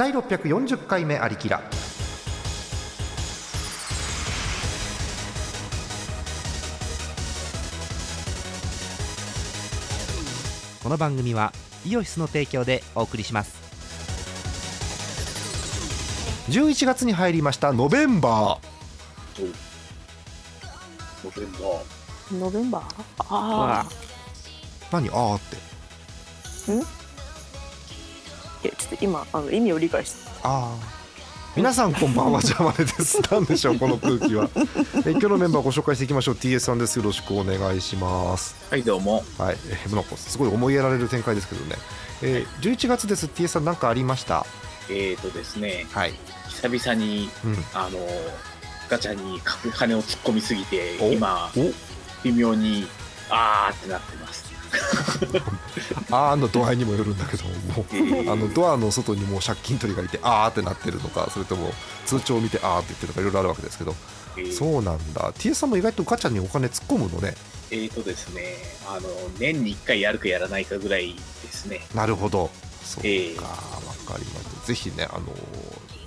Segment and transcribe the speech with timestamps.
[0.00, 1.60] 第640回目ありきら
[10.82, 11.52] この番組は
[11.84, 13.60] イオシスの提供でお送りします。
[16.48, 18.58] 11月に入りましたノベンバ
[21.22, 22.38] ノベンバー。
[22.38, 22.84] ノベンバー？
[23.28, 23.92] ああー。
[24.92, 25.10] 何？
[25.10, 25.56] あーって。
[26.72, 26.99] い
[28.68, 30.76] やちょっと今あの意味を理解してあ。
[30.96, 31.00] ー
[31.56, 34.48] 皆さんこんばんはジャマネですなんでしょうこの空気は。
[35.04, 36.34] え今日のメンバーご紹介していきましょう。
[36.36, 36.96] TS さんです。
[36.98, 38.54] よろしくお願いします。
[38.70, 39.24] はいどうも。
[39.36, 41.74] はい、えーなんかすごい思いやられる展開ですけどね、
[42.22, 43.26] えー、11月です。
[43.26, 44.46] TS さん何かありました？
[44.88, 45.86] えーとですね。
[45.90, 46.12] はい、
[46.48, 47.98] 久々にうん、あの
[48.88, 49.40] ガチャに
[49.74, 51.10] 金を突っ込みすぎてお？
[51.12, 51.72] 今お？
[52.22, 52.86] 微妙に
[53.28, 54.49] あーってなってます
[56.10, 57.52] あーの度合いにもよるんだけども
[57.92, 61.72] えーあのドアの外にもう借金取りがいてあーってなってるのかそれとも
[62.06, 63.94] 通帳を見てあーって言ってるのかいろいろあるわけですけど
[64.36, 64.56] えー。
[64.56, 65.32] そうなんだ。
[65.32, 67.34] TS さんも意外とガチャにお金突っ込むのね。
[67.72, 71.80] えーとですねあの年に1回やるかやらないかぐらいですね。
[71.94, 72.50] なるほど。
[72.84, 74.66] そうかわ、えーかりました。
[74.66, 75.26] ぜひねあの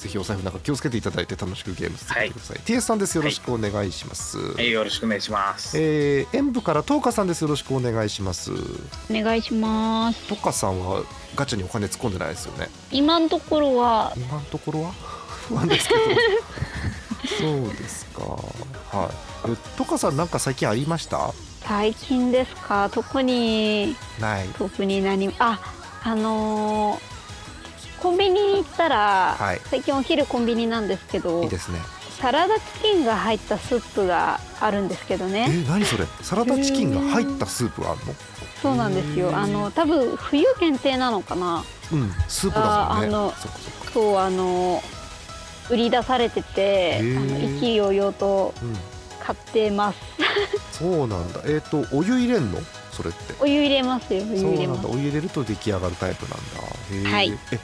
[0.04, 3.16] ぜひお財布なんか気をつけていただいて楽しくゲームしてみてください、TS さんです。
[3.16, 5.78] よろしくお願いします、はいよろしくお願いします。
[5.80, 7.42] えー演舞からトーカさんです。
[7.44, 8.52] よろしくお願いします。
[8.52, 8.56] お
[9.12, 10.28] 願いします。
[10.28, 11.04] トーカさんは
[11.36, 12.68] ガチャにお金突っ込んでないですよね。
[12.92, 14.12] 今のところは。
[14.18, 14.92] 今のところは？
[15.48, 16.00] 不安ですけど。
[17.40, 18.22] そうですか。
[18.98, 19.10] は
[19.48, 19.52] い。
[19.52, 21.34] えトカさんなんか最近ありました？
[21.66, 22.90] 最近ですか？
[22.92, 23.96] 特に。
[24.20, 24.48] ない。
[24.58, 25.60] 特に何あ
[26.04, 27.13] あのー
[28.04, 29.62] コンビニに行ったら、はい。
[29.64, 31.80] 最近お昼コンビニなんですけどいいですね。
[32.20, 36.06] サラダチキンが入ったスープがあるんですけどえね何それ？
[36.22, 38.14] サラダチキンが入ったスープがあるの
[38.62, 39.36] そうなんですよ。
[39.36, 41.64] あの多分冬限定なのかな。
[41.94, 42.12] うん。
[42.28, 43.08] スープだもんね。
[43.08, 43.34] ああの
[43.94, 44.82] そうあの
[45.70, 48.76] 売り出されててあの意気揚々とうん。
[49.26, 49.98] 買ってます。
[50.78, 51.40] そうなんだ。
[51.46, 52.60] えっ、とお湯入れんの？
[52.92, 53.34] それって。
[53.40, 54.22] お湯入れますよ。
[54.24, 54.78] お湯そう入れます。
[54.84, 54.98] なんだ。
[54.98, 57.08] お湯入れると出来上がるタイプなんだ。
[57.10, 57.40] へえ、はい。
[57.52, 57.60] え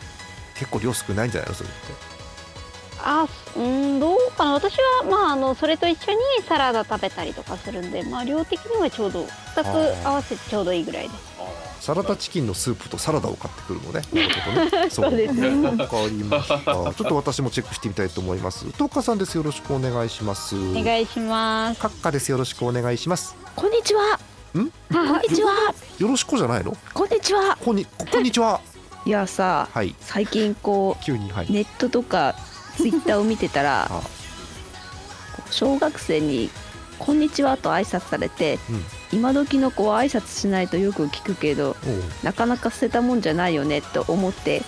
[0.60, 1.56] 結構量少ないんじゃないの？
[1.56, 1.78] それって
[3.02, 9.24] あうんどうかな私はまああのそれと一緒にサラダ食べたりとかするんでまあ量的にはちょうど
[9.56, 11.44] 2つ合わせてちょうどいいぐらいですあ
[11.80, 14.02] サラダチキンのスープとサラダを買ってくるのね。
[14.12, 14.90] なるほどね。
[14.90, 16.58] そうですねわかりました。
[16.68, 18.66] ちょっと私もチェックしてみたいと思います。
[18.74, 19.36] トーカさんです。
[19.36, 20.58] よろしくお願いします。
[20.58, 22.30] お願いしますカッカです。
[22.32, 23.34] よろしくお願いします。
[23.56, 24.20] こんにちはん？
[24.52, 26.76] こんにちはよろしくじゃないの？
[26.94, 28.60] こんにちはこんにこんにちは。
[29.10, 29.96] いやさはい。
[30.02, 32.36] 最近こ急にはいうネットとか
[32.78, 34.02] ツイッターを見てたら あ
[35.50, 36.52] 小学生に
[37.00, 38.86] 「こんにちは」と挨拶されてうん。
[39.12, 41.76] 今時の子は挨拶しないとよく聞くけど
[42.22, 44.62] なかなか捨てたもんじゃないよねと思って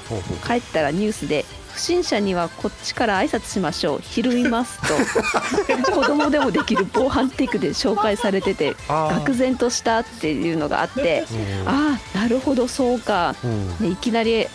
[0.47, 3.99] 帰ったらニュースで不審者にはこっちから挨拶しましょう。
[4.01, 4.93] ひるみますと。
[5.91, 11.67] 子供でもできる防犯テクで紹介されてて愕然としたっていうのがあってうん。
[11.67, 13.69] ああなるほどそうか、うん。
[13.79, 14.47] ね、いきなり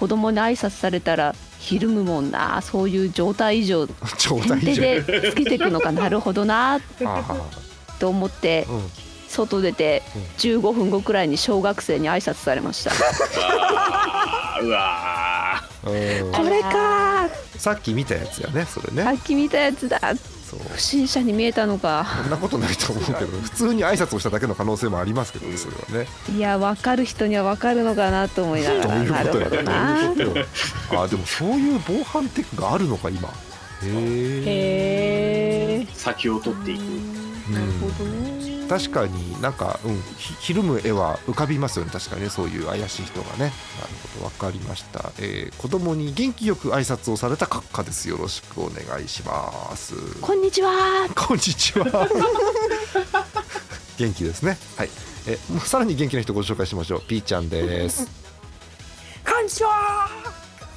[0.00, 2.60] 子供に挨拶されたらひるむもんな。
[2.62, 5.92] そういう状態以上ちょうだ先いじ手でつけていくのか。
[5.92, 6.80] なるほどな。
[7.98, 8.90] と思ってーうん。
[9.28, 12.92] 外出てうん15分後くらいに小学生に挨拶されました。
[14.62, 17.28] うわうんこれか。
[17.56, 18.64] さっき見たやつやね。
[18.66, 19.18] それさね。
[19.18, 19.98] っき見たやつだ。
[20.48, 20.60] そう。
[20.72, 22.06] 不審者に見えたのか。
[22.22, 25.56] そんなことないと思うけど、普通に挨拶をしただけの可能性もありますけどね。
[25.56, 26.08] それはね。
[26.36, 30.32] いや分かる人には分かるのかなと思いながどうらなるいうことやほどなどういうこ
[30.90, 33.28] とよあでもそういう防犯テクがあるのか今。
[33.84, 33.84] へ
[35.80, 36.80] え先を取っていく。
[37.50, 41.90] なるほどね確かになんか、うん、ひひるむ絵は浮かびますよね。
[41.90, 43.38] 確かにねそういう怪しい人がね。
[43.38, 43.52] なる
[44.14, 48.08] ほど分かりました、えー子供に元気よく挨拶をされた閣下です。
[48.08, 49.94] よろしくお願いします。
[50.20, 51.08] こんにちは。
[51.14, 51.86] こんにちは。
[53.98, 54.58] 元気ですね。
[54.76, 54.90] はい。
[55.26, 57.02] えもうさらに元気な人ご紹介しましょう。
[57.02, 58.08] ピーちゃんです。
[59.24, 60.21] こんにちは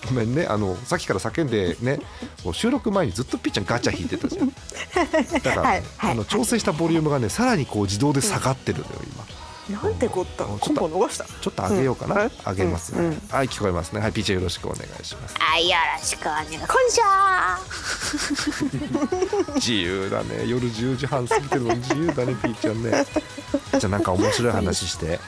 [0.08, 0.46] ごめんね。
[0.46, 2.00] あのさっきから叫んでね
[2.54, 4.50] 収録前にずっとピッチャンガチャ引いてたじゃん。
[4.50, 6.12] だから、ね はいはい。
[6.12, 9.26] あの調整したボリュームがねさらにこう自動で下がってるのよ今。
[9.82, 10.44] なんてこった？
[10.44, 10.60] うん。
[10.60, 11.24] コンボ逃した？
[11.26, 12.32] ちょっと上げようかな、うん。
[12.46, 14.00] 上げますね、うんはい聞こえますね。
[14.02, 15.36] はいピーチャンよろしくお願いします。
[15.40, 17.60] はいよろしくお願い こんにちは。
[19.56, 20.46] 自由だね。
[20.48, 23.06] 夜10時半過ぎてるのに自由だねピーちゃんね。
[23.72, 25.20] じゃあなんか面白い話して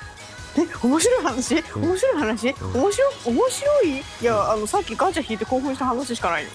[0.58, 1.56] え面白い話？
[1.56, 1.64] ん。
[1.76, 2.82] 面白い話、うん。
[2.82, 3.98] 面白い面白い？
[4.00, 6.50] いやあのさっきガチャ引いて興奮した話しかないよ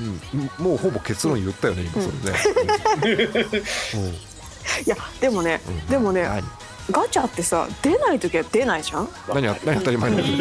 [0.00, 2.10] うん、もうほぼ結論言ったよね今そ
[3.06, 3.28] れね、
[3.94, 4.04] うん。
[4.10, 4.14] い
[4.86, 5.86] やでもね、うん。
[5.86, 6.42] でもね何
[6.90, 9.04] ガチャってさ出ない時は出ないじゃん？
[9.04, 10.16] ね何や何当たり前の。
[10.16, 10.34] わかる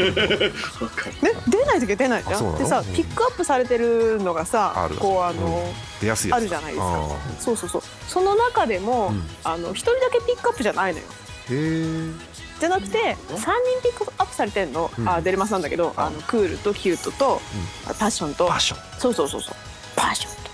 [1.48, 2.58] 出ない時は出ないじゃん？
[2.58, 2.86] でさうん。
[2.96, 4.96] ピックアップされてるのがさある。
[4.96, 5.62] こうあの、
[6.02, 6.40] 出やすいやつ。
[6.40, 6.86] あるじゃないですか。
[6.88, 7.82] あそうそうそう。
[8.08, 9.22] その中でも、うん。
[9.44, 11.06] あの一人だけピックアップじゃないのよ
[11.48, 13.46] じゃなくて3人
[13.84, 15.08] ピックアップされてんの、うん。
[15.10, 17.42] あデルマスなんだけどああのクールとキュートと、
[17.88, 18.48] あパッションと。
[18.48, 19.00] パッション。
[19.00, 19.56] そうそうそうそう。
[19.96, 20.50] パッションと。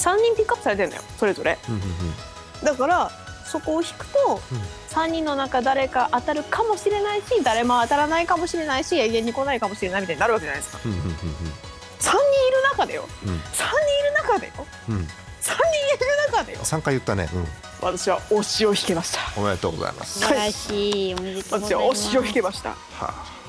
[0.00, 1.02] 3人ピックアップされてんのよ。
[1.18, 1.58] それぞれ。
[1.68, 2.64] うんうんうん。
[2.64, 3.10] だから
[3.44, 4.58] そこを引くと、うん。
[4.90, 10.80] 3人の中誰か当たるかもしれないし誰も当たらないかもしれないし永遠に来ないかもしれないみたいになるわけじゃないですか。
[10.84, 13.04] うんうん3人いる中でよ。
[13.24, 13.28] うん。
[13.30, 14.52] うん3人いる中でよ。
[14.88, 15.08] うん
[15.40, 16.58] うん3人いる中でよ。
[16.60, 17.28] 3回言ったね。
[17.34, 17.46] うん。
[17.82, 19.40] 私は推しを引けました。
[19.40, 20.20] おめでとうございます。
[20.20, 21.14] 素晴らしい。
[21.14, 22.70] おめでとうご私ざいますは推しを引けました。
[22.70, 23.40] はあ。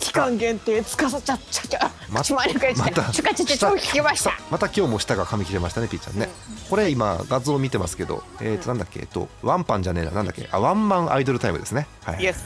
[0.00, 1.90] 期間限定つかさちゃっちゃちゃ。
[2.10, 4.30] ま口前に返してまたチュカチュチュチュ引けました。
[4.30, 6.28] さまた今日も舌が噛み切れましたねピーちゃんね、
[6.68, 11.86] これ今画像見てますけどえっ、となんだっけえっとワンパンじゃねえななんだっけあワンマンアイドルタイムですね。
[12.04, 12.22] はい。
[12.22, 12.44] イエス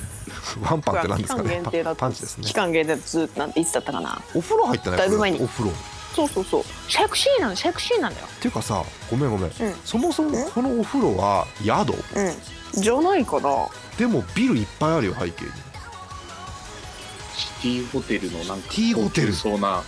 [0.63, 1.49] ワンパンって何期間ですかね。
[1.51, 2.45] 限定だとパパンチですね。
[2.45, 4.23] 期間限定だとずっとなんていつだったかな。
[4.35, 5.43] お風呂入ってないだいぶ前に。
[5.43, 5.71] お風呂。
[5.71, 5.75] っ
[6.19, 6.65] そうそうそう。
[6.91, 8.27] セクシーなのセクシーなんだよ。
[8.41, 9.53] ていうかさごめんごめん、ん。
[9.85, 11.93] そもそもこのお風呂は宿？
[12.19, 12.83] うん。
[12.83, 13.69] じゃないかな。
[13.97, 15.51] でもビルいっぱいあるよ背景に。
[17.37, 19.29] シティホテルのなんかティーホテル。
[19.29, 19.83] 高級そうな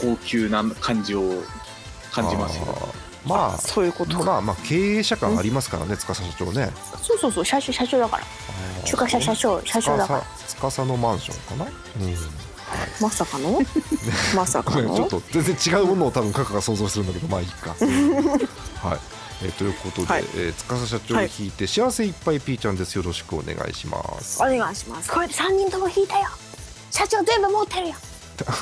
[0.00, 1.42] 高級な感じを
[2.12, 2.66] 感じますよ。
[3.24, 4.18] まあそういうこと。
[4.24, 6.70] まあまあ経営者感ありますからね司社長ね。
[7.02, 8.24] そうそうそう社長社長だから。
[8.84, 10.24] 中華社社長社長だから。
[10.48, 12.47] 司司のマンションかな、うん
[13.00, 13.60] まさかの？
[14.34, 17.70] まさごかのちょっと全然違うものを多分カカが想像するんだけどまあいいか、
[18.82, 18.98] はい。
[19.40, 20.24] えーということで、はい。
[20.34, 22.96] えー司社長に聞いて、幸せいっぱいピーちゃんです。
[22.96, 24.42] よろしくお願いします。
[24.42, 25.10] お願いします。
[25.10, 26.28] これで3人とも引いたよ。
[26.90, 27.94] 社長全部持ってるよ。
[28.46, 28.52] あ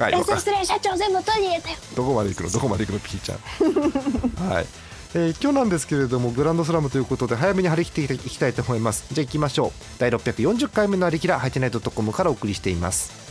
[0.00, 0.24] のはい。
[0.24, 1.76] 失礼社長全部取り入れたよ。
[1.94, 2.50] どこまで行くの？
[2.50, 3.38] どこまで行くのピーちゃん。
[4.50, 4.66] はい、
[5.14, 9.04] えー今日なんですけれどもグランドスラムということで早めに張り切っていきたいと思います。
[9.12, 9.72] じゃあ行きましょう。
[9.98, 13.27] 第640回目のありきらハイテナイトコムからお送りしています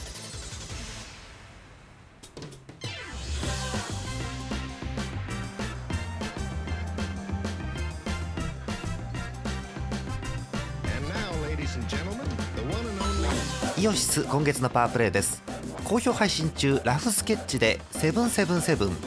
[13.79, 15.43] イオシス今月のパワープレイです。
[15.83, 18.97] 好評配信中ラフスケッチでセブンセブンセブン。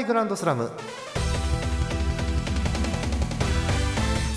[0.00, 0.70] 内グランドスラム。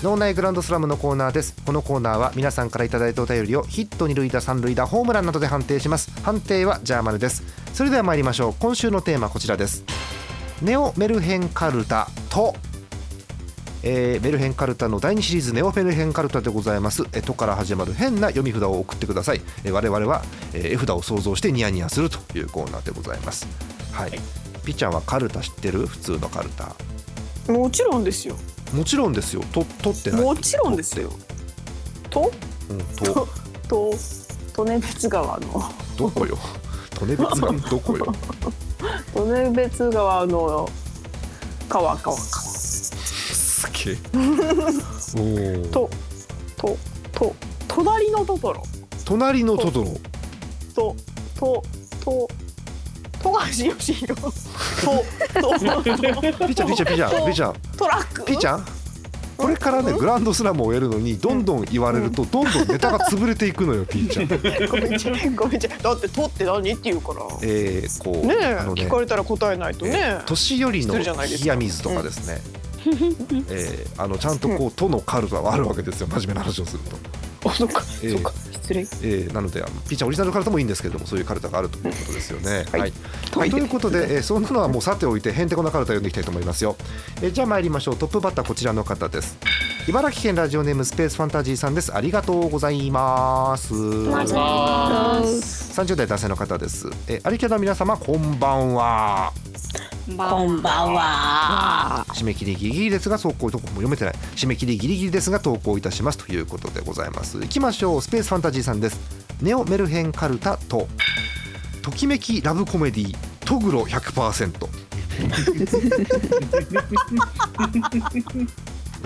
[0.02, 1.56] 脳内グランドスラムのコーナーです。
[1.64, 6.10] このコーナーは皆さんからいただいたお便りをヒット二塁打三塁打ホームランなどで判定します。
[6.22, 7.42] 判定はジャーマネです。
[7.72, 8.54] それでは参りましょう。
[8.60, 9.84] 今週のテーマこちらです。
[10.60, 12.54] ネオメルヘンカルタと
[13.82, 17.04] えーメルヘンカルタの第2シリーズネオメルヘンカルタでございます。
[17.14, 19.40] え「と」から始まる変な読み札を送ってください。
[19.64, 23.46] え我々は、えー絵札を想像してニヤニヤするというコーナーでございます。
[23.92, 24.43] はい、はい。
[24.64, 25.86] ピッちゃんはカルタ知ってる？
[25.86, 26.74] 普通のカルタ。
[27.52, 28.36] もちろんですよ。
[28.72, 29.42] もちろんですよ。
[29.52, 30.20] と取ってない。
[30.22, 31.12] もちろんですよ。
[32.10, 32.32] と？
[32.70, 33.28] うんと。
[33.68, 35.62] と利根別川の。
[35.96, 36.38] どこよ？
[37.02, 38.06] 利根別が どこよ？
[39.14, 40.68] 利根別川の。
[41.68, 43.96] 川川川すげえ。
[45.72, 45.90] と
[46.56, 46.76] と
[47.12, 47.34] と
[47.68, 48.62] 隣のトトロ。
[49.04, 49.86] 隣のトトロ。
[50.74, 50.96] と
[51.34, 51.62] と
[52.04, 52.28] と
[53.22, 54.20] 富樫義弘
[54.84, 55.04] と
[55.40, 58.24] とピーちゃんピーちゃんピーちゃんピーちゃんトラック？
[58.24, 58.64] ピーちゃん
[59.36, 64.28] これからねグランドスラムをやるのにどんどん言われるとどんどんネタが潰れていくのよピーちゃん。
[64.70, 66.70] ごめんちゃごめんちゃだって「と」って何？
[66.72, 67.20] って言うから。
[67.42, 71.04] えー、こうねえ聞かれたら答えないとね、えー年寄りの冷
[71.44, 72.40] や水とかですね、
[73.50, 76.80] えーあのちゃんとこう「と」のカルタはあるわけですよ真面目な話をする
[77.42, 77.50] と。
[77.50, 78.32] そっか、ええそっか
[78.64, 82.64] 失礼えーなのであのピーちゃんオリジナルカルタもいいんですけれどもそういうカルタがあるということですよね。
[82.72, 82.92] はいはい
[83.36, 86.76] はいということで、えーそんなのはもうさておいてへんてこなカルタ読んでいきたいと思いますよ。
[87.22, 89.36] えーじゃあ参りましょうトップバッターこちらの方です。
[89.86, 91.94] 茨城県ラジオネームスペースファンタジーさんです。
[91.94, 93.74] ありがとうございます。
[93.74, 96.88] 30代男性の方です。
[97.08, 99.32] えー、アリキャの皆様こんばんは。
[100.06, 100.12] こ
[100.44, 102.04] んばんは。
[102.10, 104.14] 締め切りギリギリですが投稿とこも読めてない。
[104.36, 107.42] 締め切りギリギリですが投稿いたしますということでございます。
[107.42, 108.02] いきましょう。
[108.02, 109.00] スペースファンタジーさんです。
[109.40, 110.88] ネオメルヘンカルタと
[111.80, 114.66] ときめきラブコメディトグロ100%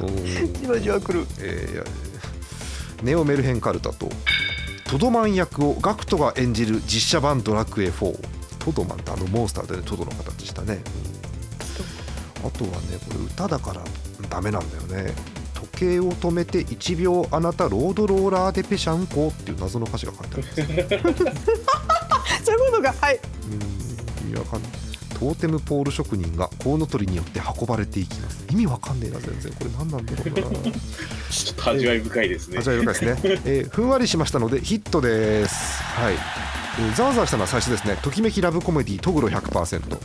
[0.03, 0.61] おー。
[0.61, 1.27] じわじわくる。
[1.39, 2.09] えー
[3.05, 4.09] ネオメルヘンカルタと
[4.91, 8.38] トドマン役をガクトが演じる実写版ドラクエ4
[8.73, 10.83] トドマンってあのモンスターで、ね、トドの形したね、
[11.13, 11.29] うん
[12.45, 13.83] あとはねこれ歌だから
[14.29, 15.13] ダメなんだよね。
[15.55, 21.35] 時計を止めて1秒あなたロードローラーでペシャンコっていう謎の歌詞が書いてあるんです。
[22.45, 23.21] そういうことがはい。
[23.51, 24.29] うん。
[24.29, 24.71] 意味わかんない
[25.19, 28.47] トーテムポール職人がコウノトリによって運ばれていきます。
[28.51, 29.53] 意味わかんねえな全然。
[29.53, 30.71] これ何なんだろうな。
[31.31, 32.59] ちょっと味わい深いですね。
[32.59, 35.83] 味わい深いですね、えーふんわりしましたのでヒットです。
[35.83, 37.99] はい、えーざわざわしたのは最初ですね。
[38.01, 39.99] ときめきラブコメディトグロ100%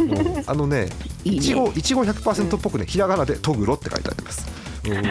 [0.00, 0.44] うん。
[0.46, 0.88] あのね
[1.24, 4.46] いいいちごねいちご100%っぽくねひらがなでトグロって書いてあります、
[4.84, 5.02] うん、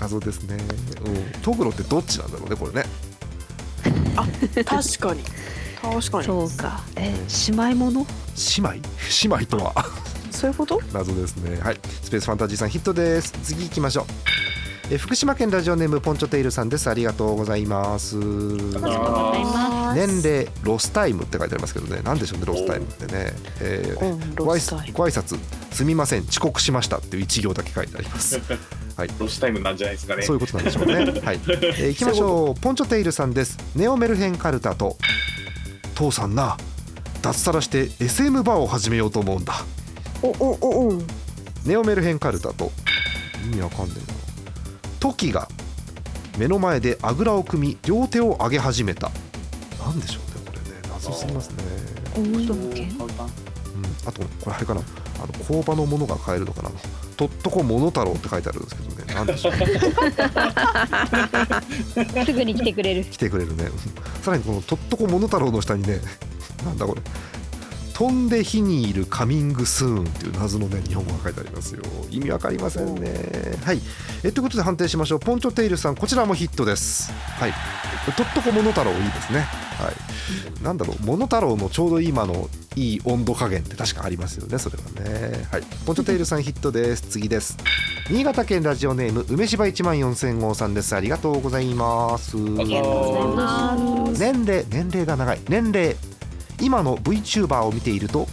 [0.00, 0.56] 謎ですね、
[1.04, 2.84] うん、トグロってどっちなんだろうねこれね。
[4.64, 5.22] 確かに
[5.80, 6.80] 確かにそうか。
[6.96, 7.14] え
[7.48, 8.06] 姉妹もの？
[8.58, 8.70] 姉妹？
[9.22, 9.74] 姉妹とは？
[10.30, 10.80] そういうこと？
[10.92, 11.58] 謎ですね。
[11.60, 11.80] はい。
[12.02, 13.32] スペースファンタジーさんヒットです。
[13.42, 14.04] 次行きましょう。
[14.88, 16.88] え福島県ラジオネームポンチョテイルさんです。
[16.88, 18.16] ありがとうございます。
[18.16, 18.88] ありがとうご
[19.32, 20.06] ざいます。
[20.06, 22.02] 年齢ロスタイムって書いてありますけどね。
[22.04, 24.58] 何でしょうねロスタイムってね、えーうんご挨
[25.10, 25.38] 拶。
[25.72, 28.40] すみません遅刻しましたっていう一行だけ書いてあります。
[28.96, 29.10] はい。
[29.18, 30.22] ロスタイムなんじゃないですかね。
[30.22, 30.94] そういうことなんでしょうね。
[30.94, 32.60] はい、えー、行きましょう。
[32.60, 33.58] ポンチョテイルさんです。
[33.74, 34.96] ネオメルヘンカルタと
[35.96, 36.58] 父さんな
[37.22, 39.54] 脱サラして SM バーを始めようと思うんだ。
[40.22, 41.02] おおおお
[41.64, 42.70] ネオメルヘンカルタと
[43.46, 44.14] 意味わかんねえな。
[45.00, 45.48] トキが
[46.38, 49.10] 目の前であぐらを組み両手を上げ始めた。
[49.80, 50.66] なんでしょうねこれね。
[50.90, 51.12] 謎。
[51.12, 51.64] すぎますね、
[52.16, 52.44] うん、
[54.06, 54.82] あとこれあれかな
[55.34, 56.70] あの工場のものが買えるのかな。
[57.16, 59.14] とっとこモノタロウって書いてあるんですけどね。
[59.14, 59.52] なんでしょう。
[62.24, 63.04] すぐに来てくれる。
[63.04, 63.64] 来てくれるね。
[63.64, 63.72] うん
[64.26, 66.00] さらにこのとっとこモノタロウの下にね
[66.64, 67.00] なんだこれ
[67.96, 71.82] 飛んで火にいるカミングスーンっていう謎のね日本語が書いてありますよ。
[72.10, 73.10] 意味わかりませんね。
[73.64, 73.80] はい。
[74.22, 75.18] えということで判定しましょう。
[75.18, 77.10] ポンチョテイルさんこちらもヒットです。
[77.10, 77.54] はい。
[78.14, 79.46] とっとこモノタロウいいですね。
[79.78, 80.62] はい。
[80.62, 81.06] なんだろう。
[81.06, 85.48] モノタロウのちょうど今のいい温度加減って確かありますよねそれはね。
[85.50, 85.62] はい。
[85.86, 87.02] ポンチョテイルさんヒットです。
[87.08, 87.56] 次です。
[88.12, 90.94] 新潟県ラジオネーム梅芝1万4000号さんです。
[90.94, 92.36] ありがとうございます。
[92.36, 94.20] ありがとうございます。
[94.20, 95.40] 年齢年齢が長い。
[95.48, 95.96] 年齢
[96.60, 98.26] 今の VTuber を見ていると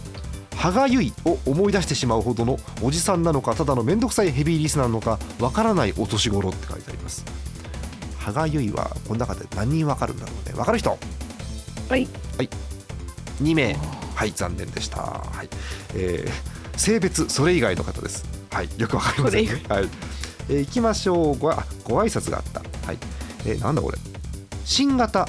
[0.56, 7.24] 歯がゆいを思い出してしまうほどのおじさんなのかただの面倒くさいヘビーリスナーなのかわからないお年頃って書いてあります。
[8.18, 10.58] 歯がゆいはこの中で何人わかるんだろうね。
[10.58, 10.90] わかる人？
[10.90, 10.96] は
[11.96, 12.08] い。
[12.38, 12.48] はい。
[13.42, 13.76] 2名。
[14.14, 15.02] はい残念でした。
[15.02, 15.48] はい、
[15.94, 18.24] えー性別それ以外の方です。
[18.50, 19.62] はいよくわかりませんね。
[19.68, 19.88] はい、
[20.48, 21.38] えー、いきましょう。
[21.38, 22.60] ごあご挨拶があった。
[22.86, 22.98] はい。
[23.44, 23.98] えーなんだこれ？
[24.64, 25.22] 新型？
[25.22, 25.26] ん？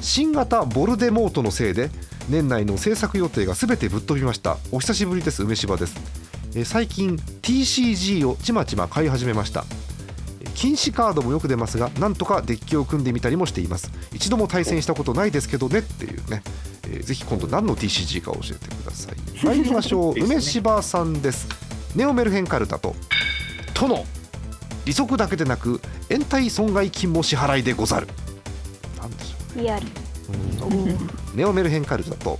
[0.00, 1.90] 新型ボルデモートのせいで
[2.28, 4.58] 年内の制作予定が全てぶっ飛びました。
[4.70, 5.96] お久しぶりです梅柴です、
[6.54, 9.64] えー最近 TCG をちまちま買い始めました。
[10.40, 13.90] えー禁止カードもよく出ますがなんとかデッキを組んでみたりもしています。
[14.12, 16.42] 一度も対戦したことないですけどねっていうね、
[16.84, 19.16] えーぜひ今度何の TCG か教えてください。
[19.44, 20.14] 参りましょう。
[20.18, 20.22] ね。
[20.22, 21.48] 梅柴さんです。
[21.94, 22.94] ネオメルヘンカルタと
[23.74, 24.04] 殿。
[24.84, 28.08] 利息だけでなく延滞損害金も支払いでござる。
[28.98, 29.86] なんでしょうリアル
[31.38, 32.36] ネオメルヘンカルタと。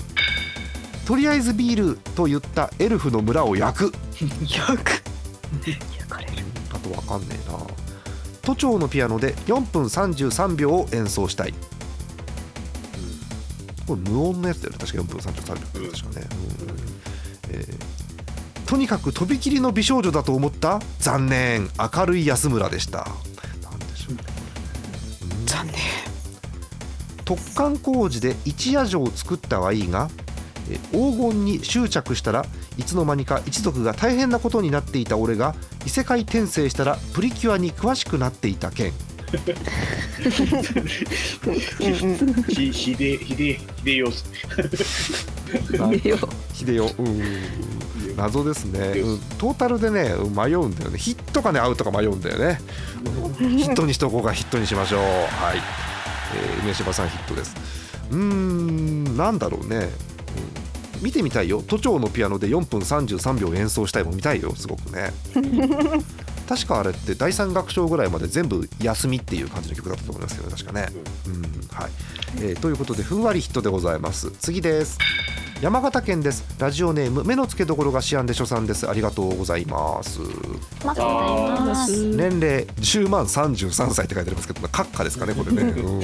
[1.06, 3.92] とりあえずビールと言ったエルフの村を焼く。
[4.20, 4.90] 焼く。
[5.64, 5.78] 焼
[6.08, 6.32] かれる。
[6.74, 7.58] あとわかんねえな。
[8.42, 11.56] 都庁のピアノで4分33秒を演奏したい、うん。
[13.86, 14.78] これ無音のやつだよね。
[14.80, 15.90] 確か4分33秒。
[15.92, 16.26] 確かね、
[17.46, 17.54] うん。
[17.54, 17.74] えー
[18.66, 20.80] とにかくとびきりの美少女だと思った？
[20.98, 21.70] 残念。
[21.96, 23.06] 明るい安村でした
[27.28, 30.08] 突貫工事で一夜城を作ったはいいが
[30.70, 32.46] え黄金に執着したら
[32.78, 35.54] いつの間にか一族が大変なことになっていた俺が
[35.84, 38.92] 異世界転生したらプリキュアに詳しくなっていた件。
[42.48, 44.08] ひひでひでひでよ
[46.72, 52.58] いようん謎ですね、うん、トータルでね迷うんだよねヒットかねアウトか迷うんだよね
[53.38, 55.06] ヒットにしとこうかヒットにしましょうは
[55.54, 55.97] い、
[56.34, 57.54] えー、梅柴さんヒットです。
[58.10, 59.88] うーんなんだろうね、
[60.96, 61.02] うん。
[61.02, 61.62] 見てみたいよ。
[61.66, 65.12] 都庁のピアノで4分33秒演奏したいも見たいよすごくね。
[66.48, 70.88] 確かあれって第三楽章ぐらいまで全部休みっていう感じの曲だったと思いますけどね確かね、
[71.26, 71.90] うんはい。
[72.40, 74.30] えーということでふんわりヒットでございます。
[74.32, 74.98] 次です。
[75.60, 76.44] 山形県です。
[76.58, 78.88] ラジオネーム目の付けどころがシアンで所さんです。
[78.88, 80.20] ありがとうございます。
[82.16, 85.62] 年齢10万33歳って書いてありますけど閣下ですかねこれね。
[85.62, 86.02] うん。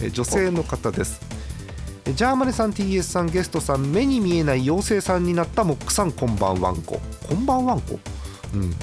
[0.00, 1.20] え女性の方です。
[2.04, 7.00] えジャーマネさん TS さんゲストさん目に見えない妖精さんになったモックさんこんばんわんこ。
[7.28, 7.98] こんばんわんこ。
[8.54, 8.74] うん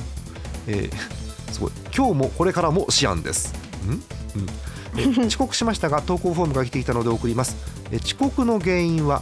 [0.68, 1.72] えーすごい。
[1.96, 3.54] 今日もこれからもシアンです。
[3.88, 3.92] ん？
[3.92, 5.22] うん。
[5.22, 7.56] え 遅刻しましたが投稿フォームが来ていたので送ります。
[7.92, 9.22] え遅刻の原因は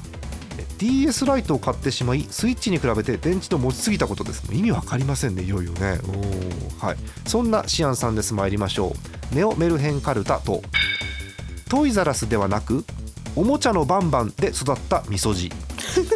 [0.58, 4.44] え DS ライトを買ってしまいスイッチに比べて電池の持ちすぎたことです。
[4.52, 6.00] 意味わかりませんねいよいよね。
[6.08, 6.98] おーはい。
[7.28, 8.34] そんなシアンさんです。
[8.34, 8.96] 参りましょ
[9.32, 9.36] う。
[9.36, 10.62] ネオメルヘンカルタと
[11.70, 12.86] トイザラスではなく
[13.36, 15.52] おもちゃのバンバンで育ったみそじ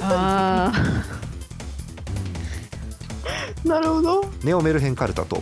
[0.01, 0.71] あ
[3.67, 4.23] なるほど。
[4.43, 5.41] ネオメルヘンカルタと。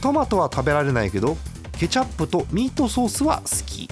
[0.00, 1.36] トマトは食べられないけど
[1.72, 3.88] ケチャップとミートソースは好き。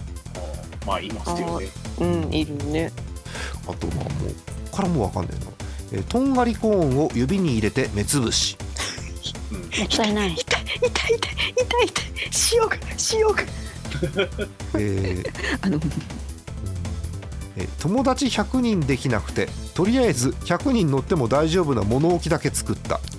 [0.87, 1.69] まあいますよね。
[2.01, 2.93] うんいるね。
[3.69, 4.11] あとまあもうこ
[4.71, 5.47] こからもうわかんないな、
[5.93, 8.57] えーとんがりコーンを指に入れて目つぶし、
[9.53, 10.35] もったいない。
[10.35, 12.53] 痛い痛い痛い痛い痛い。
[12.53, 12.77] 塩が
[13.13, 13.43] 塩が。
[14.75, 15.31] えーー
[15.63, 15.79] あの
[17.57, 23.01] えー友達100人できなくてとりあえず100人乗っても大丈夫な物置だけ作った。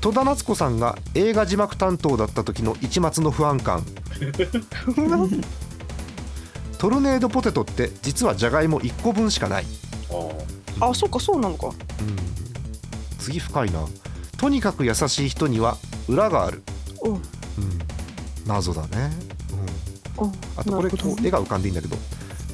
[0.00, 3.84] 戸田夏子さんが映画字幕担当だった時の一末の不安感。
[6.78, 9.66] トルネードポテトって実はじゃがいも1個分しかない、
[10.78, 11.68] ああそっかそうなのか。
[11.68, 11.74] うん、
[13.18, 13.84] 次深いな。
[14.36, 16.62] とにかく優しい人には裏がある、
[17.02, 17.22] うんうん、
[18.46, 19.10] 謎だね、
[20.18, 20.26] うん。
[20.26, 21.96] うんあとこれなるほどこう絵が浮かんでいいんだけど。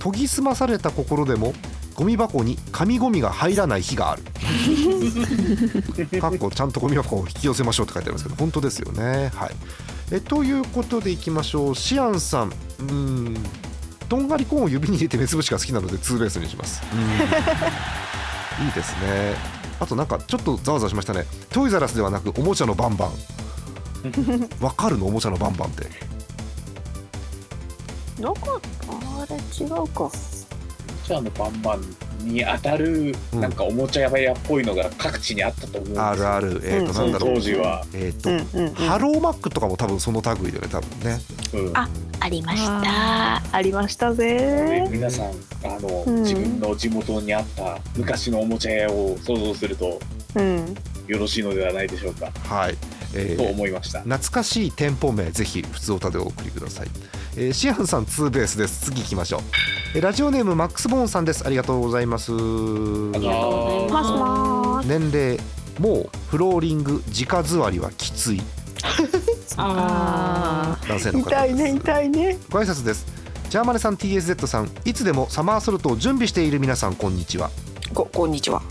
[0.03, 1.55] 研ぎ澄まされた心でも
[1.95, 4.23] ゴミ箱に紙ゴミが入らない日がある。
[6.21, 9.31] かっこちゃんとゴミ箱を引き寄せましょうって書いてありますけど本当ですよね。
[9.35, 9.51] はい。
[10.11, 11.75] えということでいきましょう。
[11.75, 12.49] シアンさん。
[12.49, 13.37] うーん。
[14.09, 16.83] とんがりコーンを指に入れて目つぶしが好きなのでツーベースにします。
[16.93, 17.01] うん。
[18.67, 19.35] いいですね。
[19.81, 21.27] あとなんかちょっとざわざわしましたね。
[21.51, 23.11] トイザラスではなくおもちゃのバンバン。
[24.61, 25.07] わかるの？
[25.07, 25.87] おもちゃのバンバンって。
[28.21, 30.11] なんかあれ違うか
[31.13, 33.41] じゃあのバンバンに当たるうん。
[33.41, 36.07] なんかおもちゃ屋っぽいのが各地にあったと思うんですよ。
[36.07, 36.61] あるある。
[36.65, 37.35] えっ、とうんなんだろう。
[37.35, 38.75] 当時は、えっ、と、うんうんうん。
[38.75, 41.21] ハローマックとかも多分その類だよね多分ね。
[41.53, 41.77] うん。
[41.77, 41.89] あ
[42.21, 42.83] ありました。
[42.85, 45.27] あありましたでぜ皆さん
[45.65, 46.23] あの、うん。
[46.23, 50.01] 自分の地元にあった昔のおもちゃ屋を想像すると
[50.37, 50.75] うん。
[51.09, 52.77] よろしいのではないでしょうか、はい、
[53.15, 54.01] えとー思いました。
[54.03, 56.89] 懐かしい店舗名ぜひ普通歌でお送りください、
[57.37, 58.91] えーシアンさんツーベースです。
[58.91, 59.41] 次行きましょう、
[59.95, 61.47] えーラジオネームマックスボーンさんです。
[61.47, 62.33] ありがとうございます。
[62.33, 64.11] ありがとうございます。
[64.13, 65.39] ます年齢
[65.79, 68.43] もうフローリング直座りはきつい。
[69.57, 72.39] あ男性の方痛いね痛いね。
[72.51, 73.07] ご挨拶です。
[73.49, 77.51] ジャーマネさん TSZ さんいつでもサマーソルトを準備している皆さんこんにちは。
[77.95, 78.63] ここんにちは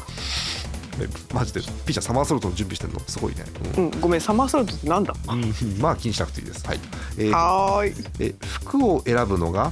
[1.02, 3.00] えマジでピーちゃんサマーソルトの準備してるの？
[3.02, 3.44] すごいね、
[3.78, 3.86] うん。
[3.86, 5.14] うんごめんサマーソルトってなんだ？
[5.30, 5.54] うん。
[5.80, 6.66] まあ気にしなくていいです。
[6.68, 6.80] はい、
[7.18, 7.94] えーはーい。
[8.20, 9.72] え服を選ぶのが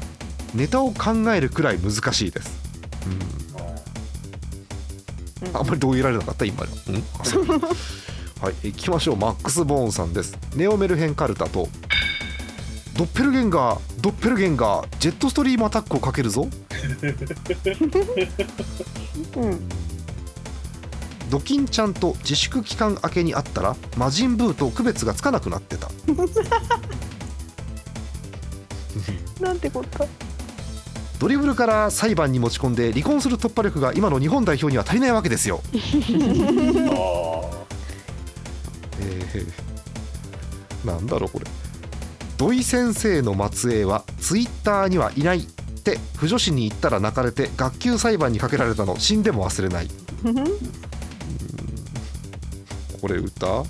[0.54, 2.52] ネタを考えるくらい難しいです、
[5.46, 7.04] うん、あんまり同意得られなかった今の、うん、
[8.42, 8.56] はい。
[8.63, 9.18] 行きましょう。
[9.18, 10.38] マックス・ボーンさんです。
[10.56, 11.70] ネオメルヘンカルタと
[12.98, 16.48] ドッペルゲンガードッペルゲンガージェットストリームアタックをかけるぞ。
[19.38, 19.70] うん
[21.30, 25.89] ドキンちゃんと自粛期間明けに会ったら魔人ブーと区別がつかなくなってた。
[29.39, 30.06] なんてこった
[31.20, 35.62] ドリブルから裁判に持ち込んで離婚する突破力が今の日本代表には足りないわけですよ。
[35.63, 35.70] あ
[39.02, 41.46] えーなんだろうこれ。
[42.38, 45.46] 土井先生の末裔はツイッターにはいないっ
[45.84, 49.89] て腐女子に言ったら泣かれて学級裁判にかけられたの死んでも忘れない
[53.00, 53.64] これ歌？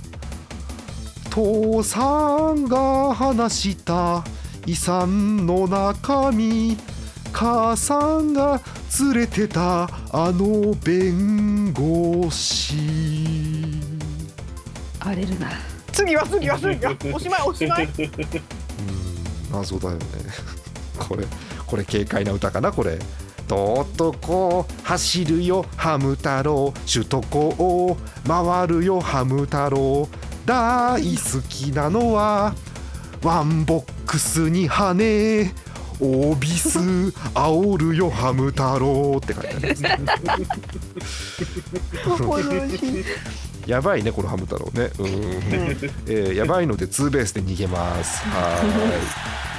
[1.29, 4.23] 父さんが話した
[4.65, 6.77] 遺産の中身。
[7.31, 8.59] 母さんが
[8.99, 12.75] 連れてたあの弁護士。
[14.99, 15.51] 荒れるな。
[15.91, 16.95] 次は次は次は。
[17.13, 17.85] おしまいおしまい。
[17.85, 20.03] うん謎だよね。
[20.97, 21.25] これ
[21.65, 22.99] これ軽快な歌かなこれ
[23.49, 26.71] とっとこ走るよハム太郎。
[26.91, 30.07] 首都高を回るよハム太郎。
[30.45, 32.53] 大好きなのは
[33.23, 35.51] ワンボックスに羽
[35.99, 39.83] オービス煽るよハム太郎って書いてあります
[43.67, 44.91] やばいねこのハム太郎ね。
[44.99, 45.07] うん、
[46.07, 48.23] えーやばいのでツーベースで逃げます。
[48.29, 48.61] は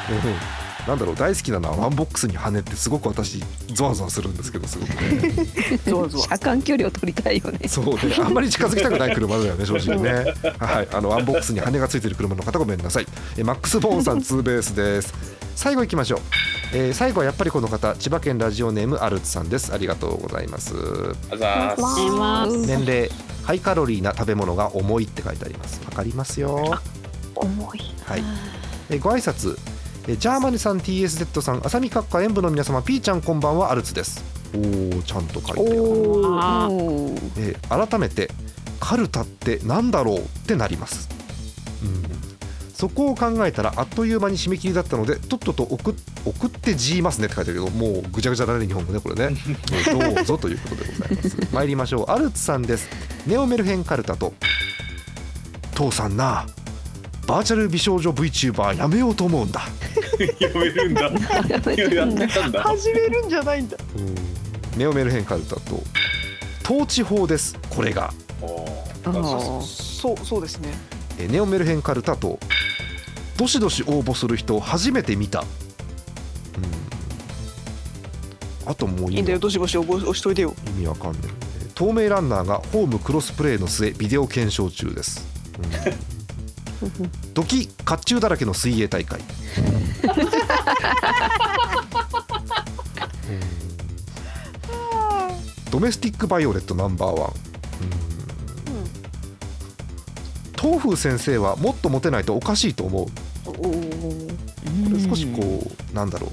[0.09, 3.43] ーい、うんなんだろう大好きなのはワンボックスに羽ってすごく私
[3.75, 5.79] ゾワゾワするんですけどすごくね。
[5.85, 6.25] ゾワゾワ。
[6.25, 7.69] 車間距離を取りたいよね。
[7.69, 8.01] そうね。
[8.19, 10.35] あんまり近づきたくない車だよね正直ね。
[10.59, 10.88] はい。
[10.93, 13.07] あのワンボックスに羽がついてる車の方ごめんなさい。
[13.37, 15.14] えマックス・ボーンさんツーベースです。
[15.57, 16.21] 最後行きましょう、
[16.73, 19.73] えー最後はやっぱりこの方千葉県ラジオネームアルツさんです。
[19.75, 20.75] ありがとうございます。
[21.31, 22.12] あざーす。
[22.16, 22.57] ます。
[22.66, 23.11] 年齢
[23.45, 25.81] ハイカロリーな食べ物が重いって書いてあります。
[25.85, 26.79] わかりますよ。
[27.35, 27.81] 重い。
[28.05, 28.25] はい、
[28.90, 29.57] えご挨拶
[30.09, 34.25] えジャーマネさん TSZ さん浅見閣下演舞の皆様ピーちゃんこんばんはアルツです。
[34.55, 35.71] おおちゃんと書いてある、
[37.37, 38.29] えー改めて
[38.81, 41.09] カルタってなんだろうってなります、
[41.85, 49.37] うん、そこを考えたらあっという間に締め切りだったのでとっとと送っ送ってじーますねって書いてあるけどもうぐちゃぐちゃだね日本語ねこれね。
[49.73, 51.37] えーどうぞということでございます。
[51.53, 52.11] 参りましょう。
[52.11, 52.89] アルツさんです。
[53.27, 54.33] ネオメルヘンカルタと。
[55.75, 56.47] 父さんな
[57.31, 59.62] バーチャル美少女 VTuber やめようと思うんだ。
[60.40, 61.03] やめるんだ。
[61.03, 61.11] や
[61.59, 62.61] ってたんだ。
[62.61, 63.77] 始めるんじゃないんだ。
[64.77, 65.81] ネオメルヘンカルタと。
[66.64, 67.57] 統治法です。
[67.71, 68.12] これが。
[68.43, 70.71] そうそうですね。
[71.19, 72.40] えーネオメルヘンカルタと。
[73.37, 75.47] どしどし応募する人を初めて見た、うん、
[78.69, 79.38] あともういいんだよ。
[79.38, 80.53] どしどし応募押しといてよ。
[80.66, 81.21] 意味わかんない。
[81.62, 85.25] えー透明ランナーがホームクロスプレーの末ビデオ検証中です、
[85.59, 86.10] うん、
[87.35, 89.21] ドキ甲冑だらけの水泳大会。
[89.21, 89.25] うん。
[95.71, 97.35] ドメスティックバイオレットナンバーワン、うん。
[100.59, 103.07] 東風先生はもっとモテないとおかしいと思う。
[103.45, 103.53] こ
[104.93, 106.31] れ少しこうなんだろう。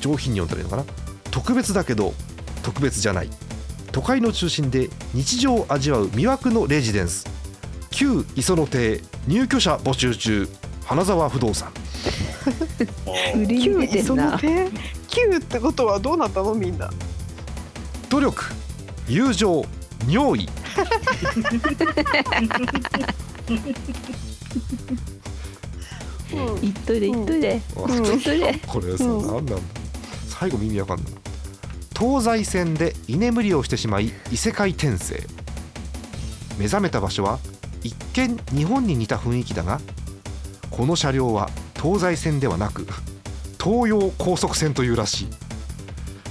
[0.00, 0.84] 上品に読んだらいいのかな。
[1.30, 2.14] 特別だけど
[2.62, 3.30] 特別じゃない。
[3.90, 7.26] 都会の中心で日常を味わう魅惑のレジデンス
[7.94, 10.48] 旧磯野邸入居者募集中
[10.84, 11.72] 花沢不動産。
[13.36, 14.32] 売りに出てそんな。
[14.32, 16.54] の手9ってことはどうなったの？
[16.54, 16.90] みんな。
[18.10, 18.44] 努力
[19.06, 19.64] 友情
[20.08, 20.48] 尿意。
[26.60, 27.84] 言っといて言っといてう
[28.18, 29.46] っといてこれさ、うなん？
[29.46, 29.54] だ
[30.28, 31.06] 最後耳わかんない。
[31.96, 35.22] 東西線で居眠りをしてしまい異世界転生。
[36.58, 37.38] 目覚めた場所は
[37.84, 39.80] 一見日本に似た雰囲気だが
[40.70, 42.86] この車両は東西線ではなく
[43.62, 45.28] 東洋高速線というらしい。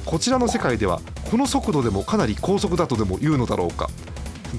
[0.06, 3.90] こちらの世界ではこの速度でもかなり高速だとでも言うのだろうか。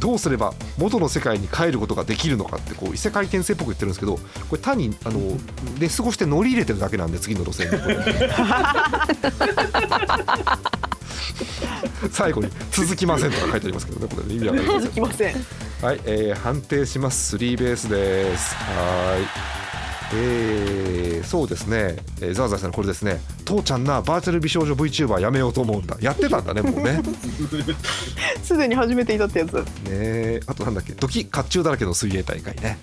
[0.01, 5.21] どうすれば元の世界に帰ることができるのかってこう異世界転生っぽく言ってるんですけどこれ単にあの
[5.79, 7.77] レスゴして乗り入れてるだけなんで次の路線に。
[12.11, 14.81] 最後に続きませんとか書いてありますけどねこれね意味わかりません。
[14.83, 15.35] 続きません。
[15.83, 17.31] はい、えー判定します。
[17.31, 18.55] スリーベースです。
[18.55, 19.27] はーい。
[20.17, 23.19] えーそうですね、えー、ザーザーさんこれですね。
[23.47, 25.97] 父ちゃんなバーチャル美少女 VTuber やめようと思うんだ。
[26.01, 27.01] やってたんだねもうね。
[28.45, 29.55] すでに始めていたってやつ。
[29.55, 30.41] ねえ。
[30.47, 30.93] あとなんだっけ？
[30.93, 32.79] ドキ甲冑だらけの水泳大会ね、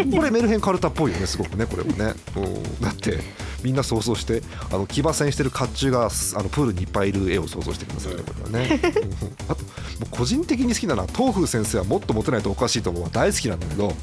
[0.00, 0.10] うん。
[0.10, 3.20] これメルヘンカルタっぽいよねすごくねこれもね、うん、だって
[3.62, 9.50] みんな想像してあの騎馬戦してる甲冑がすあのプールにいっぱいいる絵を想像してくださいねこれはね、 うん。
[9.50, 9.68] あとも
[10.04, 13.94] う個人的に好きなのは東風先生はもっとモテないとおかしいと思うは大好きなんだけど、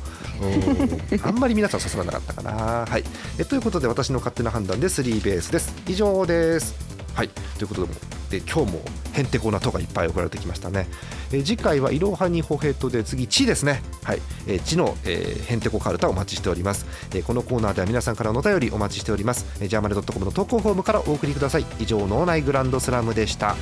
[0.42, 2.52] うん、あんまり皆さん刺さらなかったかな。
[2.86, 3.04] はい。
[3.38, 5.74] えということで私の勝手な判断でスリーベースです。
[5.88, 6.76] 以上です。
[7.14, 7.30] はい。
[7.30, 8.82] ということでで今日も
[9.14, 10.88] へんてこなとがいっぱい送られてきましたね、
[11.32, 13.82] えー次回はいろはにほへとで次地ですね。
[14.04, 21.66] はい、えー地の、えーへんてこカルタお待ちしております、えーこのコーナーでは皆さんからのお便りお待ちしております、えー、ジャーマネドットコムの投稿フォームからお送りください。
[21.80, 23.56] 以上脳内グランドスラムでした。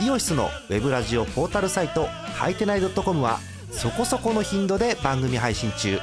[0.00, 3.38] イオシスのウェブラジオポータルサイトはいてない .com は
[3.70, 5.98] そこそこの頻度で番組配信中。